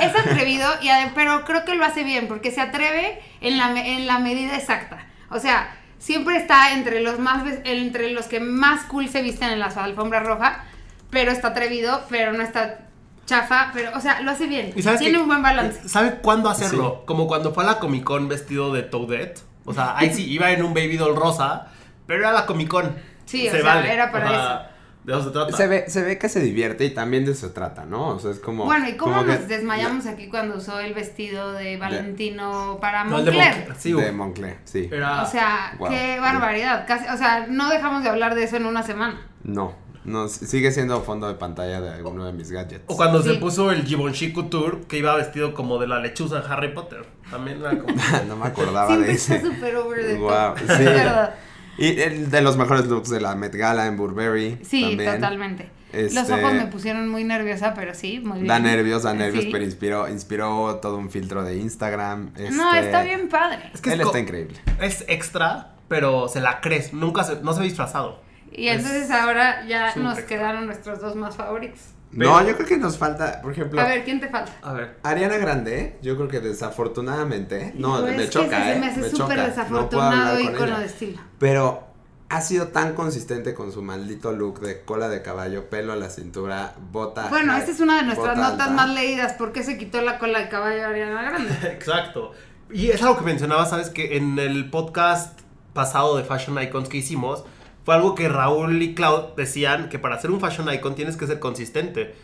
[0.00, 3.68] Es atrevido, y ade- pero creo que lo hace bien, porque se atreve en la,
[3.68, 5.06] me- en la medida exacta.
[5.30, 9.58] O sea, siempre está entre los más entre los que más cool se visten en
[9.58, 10.64] la alfombra roja,
[11.10, 12.86] pero está atrevido, pero no está
[13.26, 14.72] chafa, pero, o sea, lo hace bien.
[14.74, 15.88] ¿Y sabes Tiene un buen balance.
[15.88, 17.02] ¿Sabe cuándo hacerlo?
[17.06, 19.42] Como cuando fue a la Comic Con vestido de Toadette.
[19.64, 21.66] O sea, ahí sí iba en un baby doll rosa,
[22.06, 22.96] pero era la Comic Con.
[23.24, 24.75] Sí, o sea, era para eso.
[25.06, 25.56] De eso se trata.
[25.56, 28.08] se, ve, se ve que se divierte y también de eso se trata, ¿no?
[28.08, 28.64] O sea, es como...
[28.64, 33.04] Bueno, ¿y cómo como nos que- desmayamos aquí cuando usó el vestido de Valentino para
[33.04, 33.54] No, el de Moncler?
[33.56, 34.12] Moncler, sí, de.
[34.12, 34.88] Moncler, sí.
[34.90, 35.22] Era...
[35.22, 35.88] O sea, Wow.
[35.90, 36.86] qué barbaridad.
[36.88, 39.20] Casi, o sea, no dejamos de hablar de eso en una semana.
[39.44, 42.82] No, no, sigue siendo fondo de pantalla de alguno de mis gadgets.
[42.88, 46.50] O cuando se puso el Givenchy Couture, que iba vestido como de la lechuza en
[46.50, 47.04] Harry Potter.
[47.30, 47.94] También era como...
[48.28, 49.46] no me acordaba Siempre de está ese.
[49.46, 50.64] súper over the Guau, top.
[50.76, 50.84] sí.
[51.78, 54.58] Y el de los mejores looks de la Met Gala en Burberry.
[54.62, 55.14] Sí, también.
[55.14, 55.70] totalmente.
[55.92, 58.48] Los Este, ojos me pusieron muy nerviosa, pero sí, muy bien.
[58.48, 59.50] Da nervios, da nervios, Sí.
[59.52, 62.32] pero inspiró, inspiró todo un filtro de Instagram.
[62.52, 63.70] No, este, está bien padre.
[63.72, 64.58] Es que Él es, está increíble.
[64.80, 66.92] es extra, pero se la crees.
[66.92, 68.20] Nunca se, no se ve disfrazado.
[68.52, 70.26] Y entonces ahora ya nos extra.
[70.36, 71.80] quedaron nuestros dos más favoritos.
[72.12, 74.52] No, yo creo que nos falta, por ejemplo, A ver, ¿quién te falta?
[74.62, 74.96] A ver.
[75.02, 78.78] Ariana Grande, yo creo que desafortunadamente, no, Hijo, me choca, que ¿eh?
[78.78, 80.78] me hace súper choca, no puedo hablar desafortunado con ella.
[80.78, 81.20] de estilo.
[81.38, 81.86] Pero
[82.28, 86.10] ha sido tan consistente con su maldito look de cola de caballo, pelo a la
[86.10, 87.28] cintura, bota.
[87.28, 88.70] Bueno, high, esta es una de nuestras notas alta.
[88.70, 89.34] más leídas.
[89.34, 91.54] ¿Por qué se quitó la cola de caballo a Ariana Grande?
[91.72, 92.32] Exacto.
[92.70, 93.90] Y es algo que mencionaba, ¿sabes?
[93.90, 95.40] Que en el podcast
[95.72, 97.44] pasado de Fashion Icons que hicimos,
[97.86, 101.26] fue algo que Raúl y Cloud decían que para ser un Fashion Icon tienes que
[101.26, 102.14] ser consistente.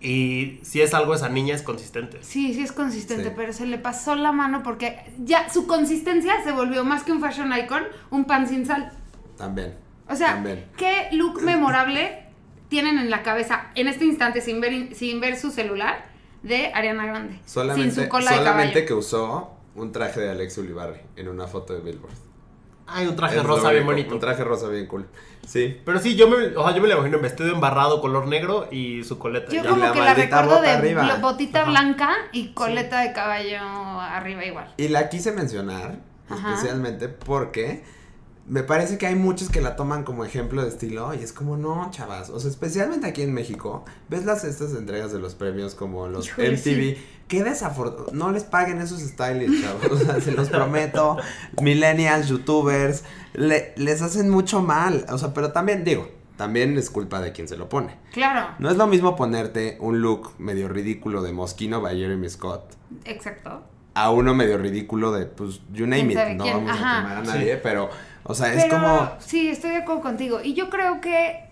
[0.00, 2.18] Y si es algo, esa niña es consistente.
[2.22, 3.32] Sí, sí es consistente, Sí.
[3.36, 7.20] pero se le pasó la mano porque ya su consistencia se volvió más que un
[7.20, 8.90] fashion icon, un pan sin sal.
[9.36, 9.74] También.
[10.08, 10.64] O sea, También.
[10.76, 12.24] ¿qué look memorable
[12.68, 16.06] tienen en la cabeza en este instante sin ver, sin ver su celular
[16.42, 17.38] de Ariana Grande?
[17.44, 18.86] Solamente, sin su cola de solamente caballo.
[18.86, 22.31] que usó un traje de Alex Ulibarri en una foto de Billboard.
[22.94, 24.14] Hay un traje Es rosa bien bonito.
[24.14, 25.06] Un traje rosa bien cool.
[25.46, 25.80] Sí.
[25.84, 28.68] Pero sí, yo me, o sea, yo me lo imagino en vestido embarrado color negro
[28.70, 29.50] y su coleta.
[29.50, 29.70] Yo ya.
[29.70, 31.18] como la que la recuerdo de arriba.
[31.20, 31.70] botita Ajá.
[31.70, 34.72] blanca y coleta de caballo arriba igual.
[34.76, 35.96] Y la quise mencionar
[36.28, 36.50] Ajá.
[36.54, 37.84] especialmente porque
[38.46, 41.56] me parece que hay muchos que la toman como ejemplo de estilo y es como
[41.56, 45.74] no, chavas, o sea, especialmente aquí en México, ves las estas entregas de los premios
[45.74, 50.32] como los Híjole, MTV, qué desafortunado, no les paguen esos stylists, chavos, o sea, se
[50.32, 51.16] los prometo,
[51.60, 57.20] millennials, youtubers, le- les hacen mucho mal, o sea, pero también digo, también es culpa
[57.20, 57.96] de quien se lo pone.
[58.12, 62.74] Claro, No es lo mismo ponerte un look medio ridículo de Moschino by Jeremy Scott
[63.04, 63.62] exacto.
[63.94, 66.36] a uno medio ridículo de, pues, you name ¿Quién it.
[66.38, 66.56] No quién?
[66.56, 66.98] vamos Ajá.
[66.98, 67.30] a quemar a Sí.
[67.38, 67.90] nadie, pero,
[68.24, 69.12] o sea, es Pero como.
[69.18, 70.40] sí, estoy de acuerdo contigo.
[70.42, 71.44] Y yo creo que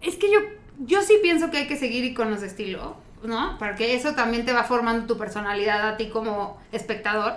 [0.00, 0.40] es que yo
[0.80, 3.56] yo sí pienso que hay que seguir iconos de estilo, ¿no?
[3.58, 7.34] Porque eso también te va formando tu personalidad a ti como espectador.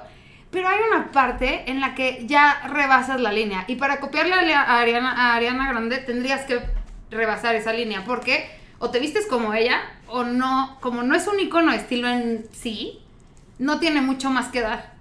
[0.52, 3.64] Pero hay una parte en la que ya rebasas la línea.
[3.68, 6.62] Y para copiarle a Ariana, a Ariana Grande tendrías que
[7.10, 8.04] rebasar esa línea.
[8.04, 10.78] Porque o te vistes como ella o no.
[10.82, 13.00] Como no es un icono de estilo en sí,
[13.60, 14.94] no tiene mucho más que dar.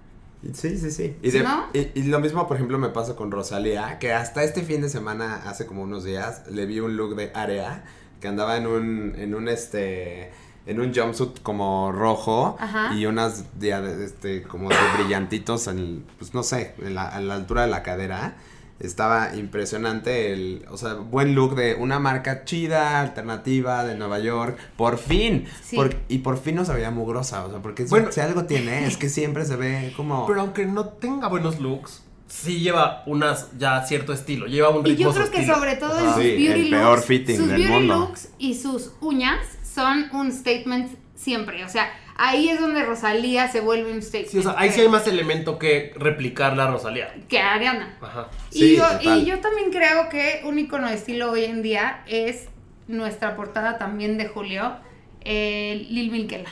[0.53, 1.15] Sí, sí, sí.
[1.21, 1.65] Y, ¿Sí, de- no?
[1.73, 4.89] y, y lo mismo, por ejemplo, me pasa con Rosalía, que hasta este fin de
[4.89, 7.83] semana, hace como unos días, le vi un look de Area,
[8.19, 10.31] que andaba en un, en un, este,
[10.65, 12.93] en un jumpsuit como rojo Ajá.
[12.95, 17.35] y unas dia- este, como de brillantitos en, pues no sé, en la, a la
[17.35, 18.35] altura de la cadera.
[18.81, 24.57] Estaba impresionante el, o sea, buen look de una marca chida, alternativa de Nueva York.
[24.75, 25.45] Por fin.
[25.63, 25.75] Sí.
[25.75, 28.11] Por- y por fin no se veía mugrosa, o sea, porque Bueno.
[28.11, 30.25] si algo tiene es que siempre se ve como...
[30.27, 34.47] Pero aunque no tenga buenos looks, sí lleva unas ya cierto estilo.
[34.47, 35.55] Lleva un Y ritmo yo creo que estilo.
[35.55, 37.95] sobre todo en sus Sí, beauty el looks, peor fitting sus del beauty mundo.
[37.99, 41.63] looks y sus uñas son un statement siempre.
[41.65, 41.89] O sea,
[42.21, 44.31] ahí es donde Rosalía se vuelve un statement.
[44.31, 47.13] Sí, o sea, ahí sí hay más elemento que replicar la Rosalía.
[47.27, 47.97] que Ariana.
[47.99, 48.27] Ajá.
[48.49, 49.19] Sí, y, yo, total.
[49.19, 52.47] y yo también creo que un icono de estilo hoy en día es
[52.87, 54.75] nuestra portada también de Julio,
[55.21, 56.49] eh, Lil Milkela.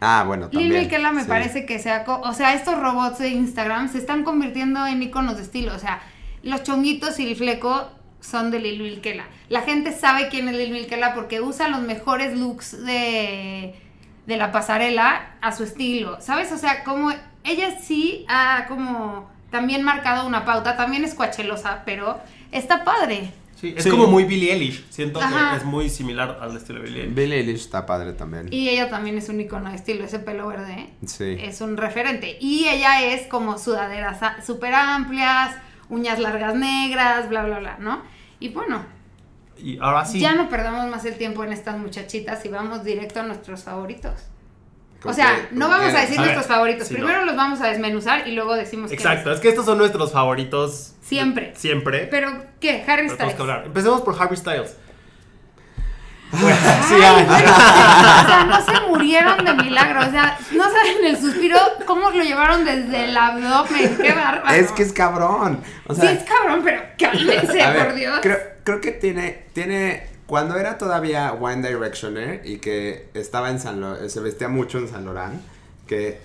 [0.00, 0.70] Ah, bueno, también.
[0.70, 1.28] Lil Milkela me sí.
[1.28, 5.42] parece que sea, o sea, estos robots de Instagram se están convirtiendo en iconos de
[5.42, 6.02] estilo, o sea,
[6.42, 7.88] los chonguitos y el fleco
[8.20, 9.26] son de Lil Milkela.
[9.48, 13.74] La gente sabe quién es Lil Milkela porque usa los mejores looks de,
[14.28, 16.52] de la pasarela a su estilo, ¿sabes?
[16.52, 17.10] O sea, como
[17.42, 22.20] ella sí ha como también marcado una pauta, también es cuachelosa, pero
[22.52, 23.32] está padre.
[23.58, 23.90] Sí, es Sí.
[23.90, 24.84] como muy Billie Eilish.
[24.90, 25.50] Siento Ajá.
[25.50, 27.14] que es muy similar al estilo de Billie Eilish.
[27.16, 28.48] Billie Eilish está padre también.
[28.52, 30.90] Y ella también es un icono de estilo, ese pelo verde.
[31.06, 31.36] Sí.
[31.40, 32.36] es un referente.
[32.40, 35.56] Y ella es como sudaderas súper amplias,
[35.88, 38.02] uñas largas negras, bla, bla, bla, ¿no?
[38.38, 38.84] Y bueno,
[39.60, 40.20] Y ahora sí.
[40.20, 44.12] ya no perdamos más el tiempo en estas muchachitas y vamos directo a nuestros favoritos.
[45.00, 46.88] O ¿Con sea, no vamos a decir A ver, nuestros favoritos.
[46.88, 47.26] Primero no.
[47.26, 48.90] los vamos a desmenuzar y luego decimos.
[48.90, 50.94] Exacto, es que estos son nuestros favoritos.
[51.02, 51.52] Siempre.
[51.54, 52.08] Siempre.
[52.10, 52.84] Pero, ¿qué?
[52.86, 53.34] Harry Styles.
[53.34, 53.62] que hablar.
[53.66, 54.76] Empecemos por Harry Styles.
[56.32, 56.56] Ay, bueno,
[57.32, 60.00] o sea, no se murieron de milagro.
[60.06, 63.96] O sea, no saben el suspiro, cómo lo llevaron desde el abdomen.
[63.96, 64.54] Qué bárbaro.
[64.54, 65.62] Es que es cabrón.
[65.86, 68.18] O sea, sí, es cabrón, pero cálmense, ver, por Dios.
[68.22, 73.80] Creo, creo que tiene, tiene, cuando era todavía One Directioner y que estaba en San
[73.80, 75.40] Lo- se vestía mucho en San Laurent,
[75.88, 76.20] que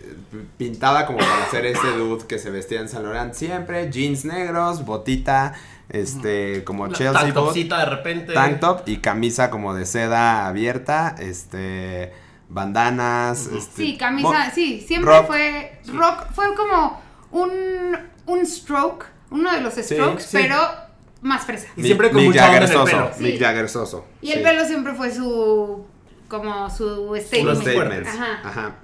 [0.57, 4.85] pintaba como para hacer ese dude que se vestía en San Laurent siempre, jeans negros,
[4.85, 5.53] botita,
[5.89, 8.33] este, como La Chelsea tank de repente.
[8.33, 12.13] tank top y camisa como de seda abierta, este,
[12.49, 15.27] bandanas, este, Sí, camisa, sí, siempre rock.
[15.27, 17.51] fue rock, fue como un,
[18.27, 20.37] un stroke, uno de los strokes, sí.
[20.39, 20.57] pero
[21.21, 21.67] más fresa.
[21.77, 23.23] Y siempre con Mick Jagger soso, Sí.
[23.23, 24.05] Mick Jagger soso.
[24.21, 25.85] Y el pelo siempre fue su,
[26.27, 27.61] como su statement.
[27.61, 28.09] statements.
[28.09, 28.39] Ajá.
[28.43, 28.75] Ajá.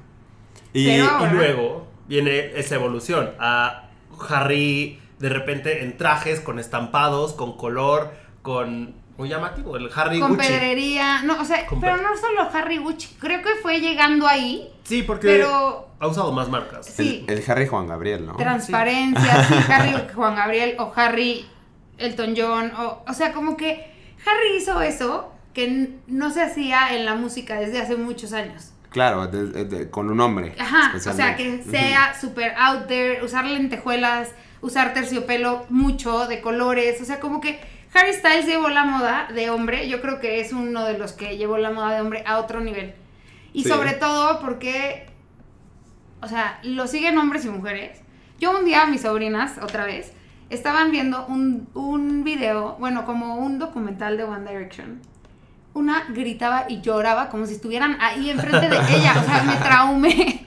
[0.73, 1.33] Y, Pero- Y Ahora.
[1.33, 3.89] luego viene esa evolución a
[4.29, 10.35] Harry de repente en trajes con estampados, con color, con muy llamativo, el Harry Con
[10.35, 10.47] Gucci.
[10.47, 14.25] pedrería, no, o sea, Con pero pe- no solo Harry Gucci, creo que fue llegando
[14.27, 16.85] ahí, Sí, porque pero ha usado más marcas.
[16.85, 17.25] sí.
[17.27, 18.37] el, el Harry Juan Gabriel, ¿no?
[18.37, 21.45] transparencia, sí, Harry Juan Gabriel o Harry
[21.97, 23.91] Elton John, o, o sea, como que
[24.25, 28.71] Harry hizo eso que no se hacía en la música desde hace muchos años.
[28.89, 30.55] Claro, de- de- con un hombre.
[30.59, 36.99] Ajá, o sea, que sea super out there, usar lentejuelas, usar terciopelo mucho, de colores,
[37.01, 37.59] o sea, como que
[37.93, 41.37] Harry Styles llevó la moda de hombre, yo creo que es uno de los que
[41.37, 42.93] llevó la moda de hombre a otro nivel.
[43.53, 43.69] Y Sí.
[43.69, 45.07] sobre todo porque,
[46.21, 48.01] o sea, lo siguen hombres y mujeres.
[48.39, 50.13] Yo un día, mis sobrinas, otra vez,
[50.49, 55.01] estaban viendo un, un video, bueno, como un documental de One Direction.
[55.79, 59.15] Una gritaba y lloraba como si estuvieran ahí enfrente de ella.
[59.17, 60.45] O sea, me traumé.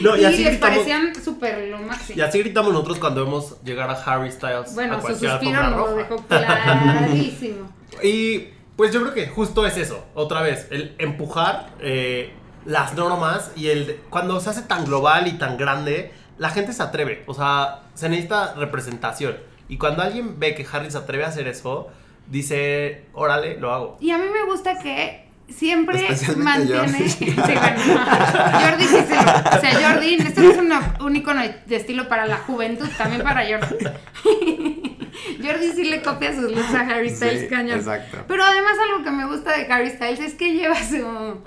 [0.00, 2.18] No, y y así les gritamos- parecían súper lo máximo.
[2.18, 5.76] Y así gritamos nosotros cuando vemos llegar a Harry Styles Bueno, a su suspiro nos
[5.90, 7.68] lo dejó clarísimo.
[8.02, 12.32] Y pues yo creo que justo es eso, otra vez, el empujar eh,
[12.64, 16.82] las normas y el cuando se hace tan global y tan grande, la gente se
[16.82, 19.36] atreve, o sea, se necesita representación.
[19.68, 21.88] Y cuando alguien ve que Harry se atreve a hacer eso,
[22.26, 23.98] dice, órale, lo hago.
[24.00, 26.92] Y a mí me gusta que siempre mantiene.
[26.98, 27.08] Jordi.
[27.10, 27.50] Sí, bueno,
[28.60, 32.08] Jordi sí se lo- O sea, Jordi, esto no es una- un icono de estilo
[32.08, 33.84] para la juventud, también para Jordi.
[35.42, 37.78] Jordi sí le copia sus looks a Harry Styles Sí, cañón.
[37.78, 38.24] exacto.
[38.26, 41.40] Pero además algo que me gusta de Harry Styles es que lleva su,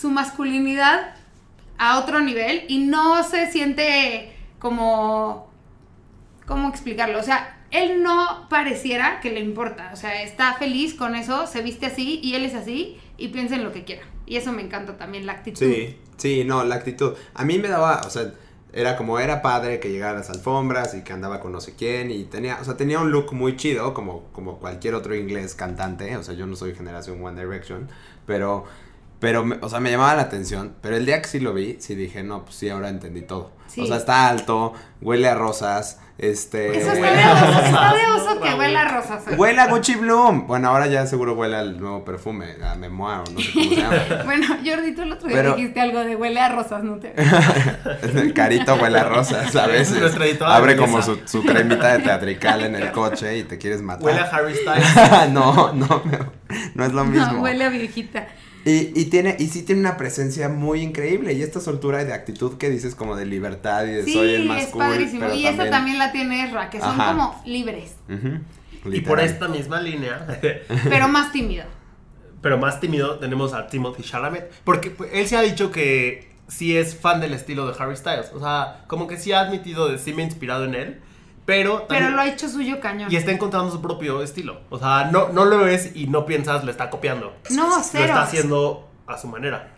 [0.00, 1.14] su masculinidad
[1.78, 5.50] a otro nivel y no se siente como
[6.46, 7.18] ¿cómo explicarlo?
[7.18, 11.62] O sea, él no pareciera que le importa, o sea, está feliz con eso, se
[11.62, 14.02] viste así y él es así y piensa en lo que quiera.
[14.26, 15.58] Y eso me encanta también, la actitud.
[15.58, 17.14] Sí, sí, no, la actitud.
[17.34, 18.32] A mí me daba, o sea,
[18.72, 21.74] era como era padre que llegara a las alfombras y que andaba con no sé
[21.74, 25.54] quién y tenía, o sea, tenía un look muy chido como, como cualquier otro inglés
[25.54, 27.88] cantante, o sea, yo no soy generación One Direction,
[28.26, 28.64] pero
[29.20, 30.74] Pero, o sea, me llamaba la atención.
[30.80, 33.52] Pero el día que sí lo vi, sí dije, no, pues sí, ahora entendí todo.
[33.66, 33.82] Sí.
[33.82, 36.78] O sea, está alto, huele a rosas, este...
[36.78, 39.22] Eso está Huele de a oso, rosas, está de ¿no, oso que huele a rosas.
[39.36, 40.46] Huele a Gucci Bloom.
[40.46, 43.76] Bueno, ahora ya seguro huele al nuevo perfume, a Memoir, o no sé cómo se
[43.76, 43.96] llama.
[44.24, 47.14] Bueno, Jordi, tú el otro día Pero- dijiste algo de huele a rosas, ¿no te?
[48.34, 50.00] Carito huele a rosas, a veces.
[50.42, 54.04] Abre como su, su cremita de teatrical en el coche y te quieres matar.
[54.04, 55.32] Huele a Harry Styles.
[55.32, 56.02] no, no,
[56.74, 57.32] no es lo mismo.
[57.32, 58.26] No, huele a viejita.
[58.64, 61.32] Y, y tiene, y sí tiene una presencia muy increíble.
[61.32, 64.46] Y esta soltura de actitud que dices como de libertad y de Sí, soy el
[64.46, 64.80] más es cool.
[64.80, 65.20] padrísimo.
[65.20, 67.12] pero Y esa también la tiene Ezra, que son Ajá.
[67.12, 67.94] como libres,
[68.84, 70.26] Y por esta misma línea,
[70.88, 71.64] pero más tímido.
[72.42, 74.50] pero más tímido, tenemos a Timothy Chalamet.
[74.64, 78.30] Porque él se ha dicho que sí es fan del estilo de Harry Styles.
[78.34, 81.00] O sea, como que sí ha admitido de sí me he inspirado en él.
[81.46, 83.10] Pero Pero lo ha hecho suyo cañón.
[83.10, 84.60] Y está encontrando su propio estilo.
[84.70, 87.34] O sea, no, no lo ves y no piensas, le está copiando.
[87.50, 88.04] No, Lo cero.
[88.04, 89.76] está haciendo a su manera.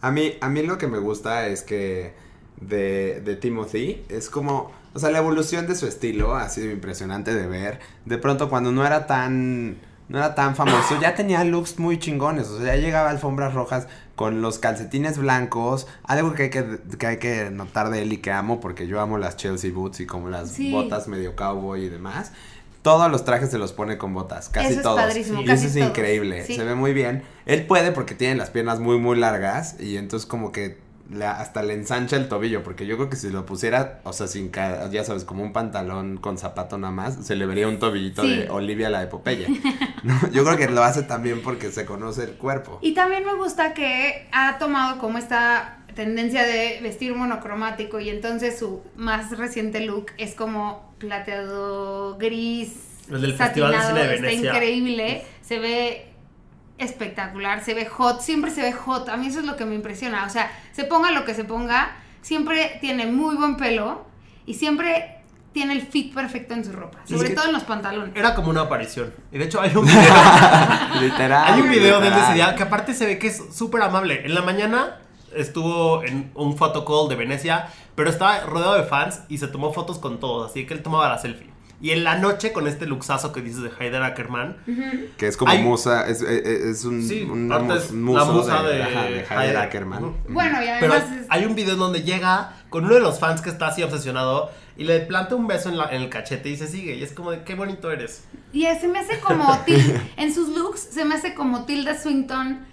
[0.00, 2.14] A mí, a mí lo que me gusta es que
[2.60, 7.34] de, de Timothy es como, o sea, la evolución de su estilo ha sido impresionante
[7.34, 7.80] de ver.
[8.04, 12.46] De pronto cuando no era tan, no era tan famoso, ya tenía looks muy chingones,
[12.48, 13.88] o sea, ya llegaba a alfombras rojas
[14.18, 18.16] con los calcetines blancos, algo que hay que, que hay que notar de él y
[18.16, 20.72] que amo, porque yo amo las Chelsea boots y como las Sí.
[20.72, 22.32] botas medio cowboy y demás.
[22.82, 25.00] Todos los trajes se los pone con botas, casi Eso es todos.
[25.00, 25.88] padrísimo, y casi eso es todos.
[25.90, 26.56] increíble, Sí.
[26.56, 27.22] se ve muy bien.
[27.46, 30.78] Él puede porque tiene las piernas muy, muy largas y entonces como que
[31.10, 34.26] le- hasta le ensancha el tobillo, porque yo creo que si lo pusiera, o sea,
[34.26, 38.22] sin ya sabes, como un pantalón con zapato nada más, se le vería un tobillito
[38.22, 38.36] Sí.
[38.36, 39.46] de Olivia la de Popeye.
[40.02, 40.14] ¿no?
[40.30, 42.78] Yo creo que lo hace también porque se conoce el cuerpo.
[42.82, 48.58] Y también me gusta que ha tomado como esta tendencia de vestir monocromático y entonces
[48.58, 52.74] su más reciente look es como plateado gris.
[53.10, 56.07] El del Festival de Cine de está increíble, se ve
[56.78, 59.08] espectacular, se ve hot, siempre se ve hot.
[59.08, 60.24] A mí eso es lo que me impresiona.
[60.26, 64.06] O sea, se ponga lo que se ponga, siempre tiene muy buen pelo
[64.46, 65.14] y siempre
[65.52, 68.14] tiene el fit perfecto en su ropa, sobre es que- todo en los pantalones.
[68.14, 69.12] Era como una aparición.
[69.32, 71.44] Y de hecho hay un video, Literal.
[71.54, 73.82] hay un video de él de ese día que aparte se ve que es súper
[73.82, 74.24] amable.
[74.24, 74.98] En la mañana
[75.34, 79.98] estuvo en un photocall de Venecia, pero estaba rodeado de fans y se tomó fotos
[79.98, 81.50] con todos, así que él tomaba la selfie.
[81.80, 84.56] Y en la noche con este luxazo que dices de Heider Ackerman,
[85.16, 88.18] Que es como Hay- musa, es, es, es un, Sí, una parte mus- es muso
[88.18, 89.26] la musa de, de ajá, de Heider.
[89.38, 90.16] Heider Ackerman.
[90.28, 93.20] Bueno, y Pero además es- hay un video en donde llega con uno de los
[93.20, 96.48] fans que está así obsesionado y le planta un beso en, la- en el cachete
[96.48, 96.96] y se sigue.
[96.96, 98.24] Y es como de qué bonito eres.
[98.52, 102.66] Y se me hace como Til- en sus looks se me hace como Tilda Swinton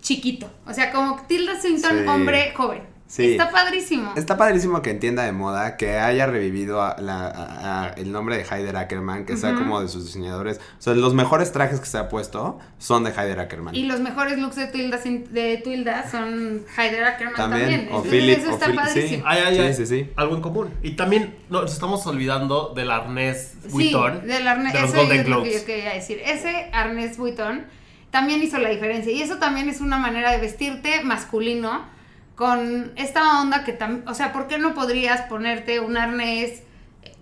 [0.00, 0.50] chiquito.
[0.66, 2.08] O sea, como Tilda Swinton Sí.
[2.08, 2.82] hombre joven.
[3.08, 3.32] Sí.
[3.32, 4.12] Está padrísimo.
[4.16, 8.36] Está padrísimo que entienda de moda, que haya revivido a la- a- a el nombre
[8.36, 10.58] de Heider Ackerman, que sea como de sus diseñadores.
[10.78, 13.74] O sea, los mejores trajes que se ha puesto son de Heider Ackerman.
[13.74, 17.62] Y los mejores looks de Tilda, de Tilda son Heider Ackerman también.
[17.62, 18.78] También, o Entonces, Philip, eso o está Phil- sí.
[18.86, 19.22] padrísimo.
[19.26, 20.10] Ay, ay, Sí, sí, sí.
[20.14, 20.74] Algo en común.
[20.82, 24.26] Y también nos estamos olvidando del arnés Sí, Vuitton.
[24.26, 25.60] del arnés, de los eso Golden es lo que Globes.
[25.62, 26.20] yo quería decir.
[26.26, 27.64] Ese arnés Vuitton
[28.10, 29.10] también hizo la diferencia.
[29.10, 31.96] Y eso también es una manera de vestirte masculino
[32.38, 36.62] con esta onda que también, o sea, ¿por qué no podrías ponerte un arnés
[37.02, 37.16] eh,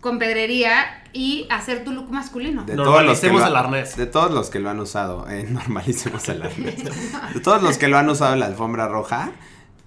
[0.00, 2.64] con pedrería y hacer tu look masculino?
[2.64, 3.96] De Normalicemos lo- el arnés.
[3.96, 6.84] De todos los que lo han usado, eh, normalicemos el arnés.
[7.34, 9.32] De todos los que lo han usado en la alfombra roja,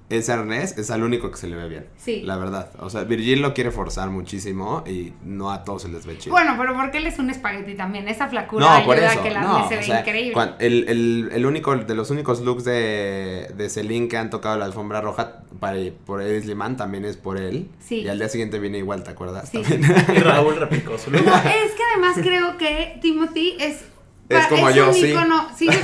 [0.09, 1.87] ese arnés es al único que se le ve bien.
[1.97, 2.21] Sí.
[2.21, 2.69] La verdad.
[2.79, 6.33] O sea, Virgil lo quiere forzar muchísimo y no a todos se les ve chido.
[6.33, 8.07] Bueno, pero porque él es un espagueti también.
[8.07, 9.19] Esa flacura no, por ayuda eso.
[9.19, 10.41] a que el no, arnés se o ve sea, increíble.
[10.59, 14.65] el, el, el único, de los únicos looks de, de Celine que han tocado la
[14.65, 17.69] alfombra roja para, por Eddie Sliman también es por él.
[17.79, 18.01] Sí.
[18.01, 19.49] Y al día siguiente viene igual, ¿te acuerdas?
[19.49, 19.61] Sí.
[19.61, 19.83] También.
[20.15, 21.25] Y Raúl replicó su look.
[21.25, 23.85] No, es que además creo que Timothy es.
[24.27, 25.13] Es como yo, un sí.
[25.55, 25.67] sí.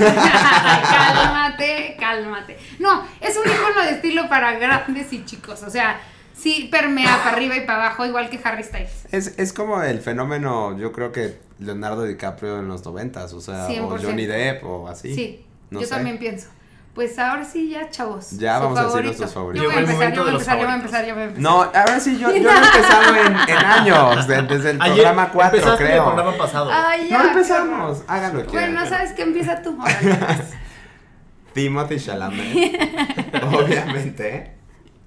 [0.90, 2.58] cálmate, cálmate.
[2.80, 5.62] No, es un icono de estilo para grandes y chicos.
[5.64, 6.00] O sea,
[6.34, 9.06] sí permea para arriba y para abajo, igual que Harry Styles.
[9.12, 13.68] Es, es como el fenómeno, yo creo que Leonardo DiCaprio en los noventas, o sea,
[13.68, 14.02] o 100%.
[14.04, 15.14] Johnny Depp o así.
[15.14, 15.94] Sí, No yo sé.
[15.94, 16.48] también pienso.
[16.94, 18.32] Pues ahora sí, ya, chavos.
[18.32, 19.08] Ya Su vamos a decir favorito.
[19.08, 19.64] nuestros favoritos.
[19.64, 20.84] Yo voy a empezar, yo voy a empezar, yo voy a favoritos.
[20.84, 21.42] empezar, yo voy a empezar.
[21.44, 24.96] No, ahora sí, yo, yo no he empezado en, en años, de- desde el Ayer
[24.96, 25.98] programa 4, empezaste creo.
[25.98, 26.70] el programa pasado.
[26.74, 28.06] Ay, ya, no empezamos, horror.
[28.10, 28.74] háganlo que quieran.
[28.74, 29.22] Bueno, ¿sabes qué?
[29.22, 29.78] Empieza tú.
[31.54, 34.54] Timothy Chalamet, obviamente,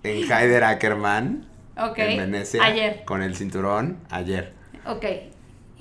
[0.02, 1.98] en Heider Ackerman, Ok.
[1.98, 3.02] en Venecia, Ayer.
[3.04, 4.52] con el cinturón, ayer.
[4.86, 5.04] Ok.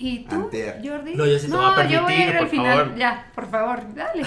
[0.06, 0.82] ¿Y tú, Antier.
[0.84, 1.16] Jordi?
[1.16, 2.78] No, yo sí te voy a yo voy a permitir, ir al final.
[2.80, 2.96] favor.
[2.98, 4.24] Ya, por favor, dale.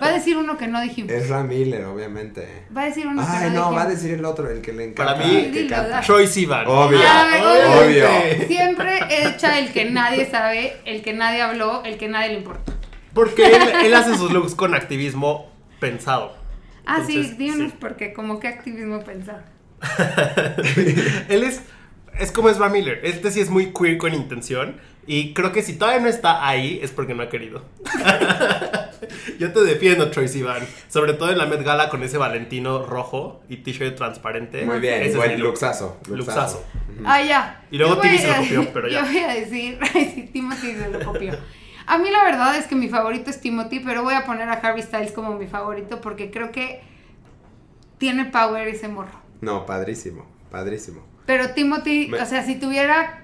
[0.00, 1.10] Va a decir uno que no dijimos.
[1.10, 2.66] Ezra Miller, obviamente.
[2.76, 4.72] Va a decir uno que Ay, no no, va a decir el otro, el que
[4.72, 5.14] le encanta.
[5.16, 6.00] Para mí- que Dilo, canta.
[6.02, 6.64] Troy Sivan.
[6.68, 7.80] Obvio, obvio.
[8.06, 8.46] obviamente.
[8.46, 12.72] Siempre echa el que nadie sabe, el que nadie habló, el que nadie le importa.
[13.12, 15.50] Porque él, él hace sus looks con activismo
[15.80, 16.36] pensado.
[16.86, 17.76] Ah, sí, Entonces, dinos sí.
[17.80, 19.44] porque como que activismo pensar.
[21.28, 21.62] Él es,
[22.18, 23.00] es como Ezra Miller.
[23.02, 24.76] Este sí es muy queer con intención.
[25.06, 27.62] Y creo que si todavía no está ahí es porque no ha querido.
[29.38, 30.66] Yo te defiendo, Troy Sivan.
[30.88, 34.64] Sobre todo en la Met Gala con ese Valentino rojo y t-shirt transparente.
[34.64, 35.48] Muy bien, Ese es buen look.
[35.50, 35.98] luxazo.
[36.08, 36.64] Luxazo.
[37.04, 37.64] Ah, ya.
[37.70, 39.00] Y luego Timmy se lo copió, pero ya.
[39.02, 41.36] Yo voy a decir, ay, sí, Timothy se lo copió.
[41.86, 44.54] A mí la verdad es que mi favorito es Timothy, pero voy a poner a
[44.54, 46.80] Harry Styles como mi favorito porque creo que
[47.98, 49.20] tiene power ese morro.
[49.40, 51.06] No, padrísimo, padrísimo.
[51.26, 53.22] Pero Timothy, Me- o sea, si tuviera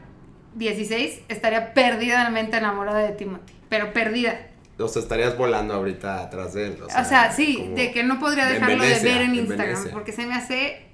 [0.55, 3.53] 16, estaría perdidamente enamorada de Timothy.
[3.68, 4.48] Pero perdida.
[4.78, 6.78] O sea, estarías volando ahorita atrás de él.
[6.82, 10.12] O O sea, sí, de que no podría dejarlo Venecia, de ver en Instagram porque
[10.12, 10.86] se me hace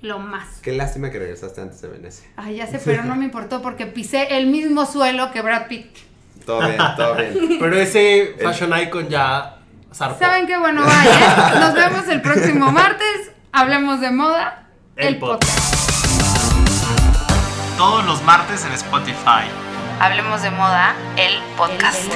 [0.00, 0.58] lo más.
[0.62, 2.28] Qué lástima que regresaste antes de Venecia.
[2.36, 5.86] Ay, ya sé, pero no me importó porque pisé el mismo suelo que Brad Pitt.
[6.44, 7.56] Todo bien, todo bien.
[7.60, 9.58] Pero ese fashion icon ya
[9.94, 10.18] zarpó.
[10.18, 10.58] ¿Saben qué?
[10.58, 11.60] Bueno, vaya.
[11.60, 13.30] Nos vemos el próximo martes.
[13.52, 14.66] Hablemos de moda.
[14.96, 15.81] El El, podcast.
[17.76, 19.48] Todos los martes en Spotify.
[20.00, 20.94] Hablemos de moda.
[21.16, 22.12] El podcast.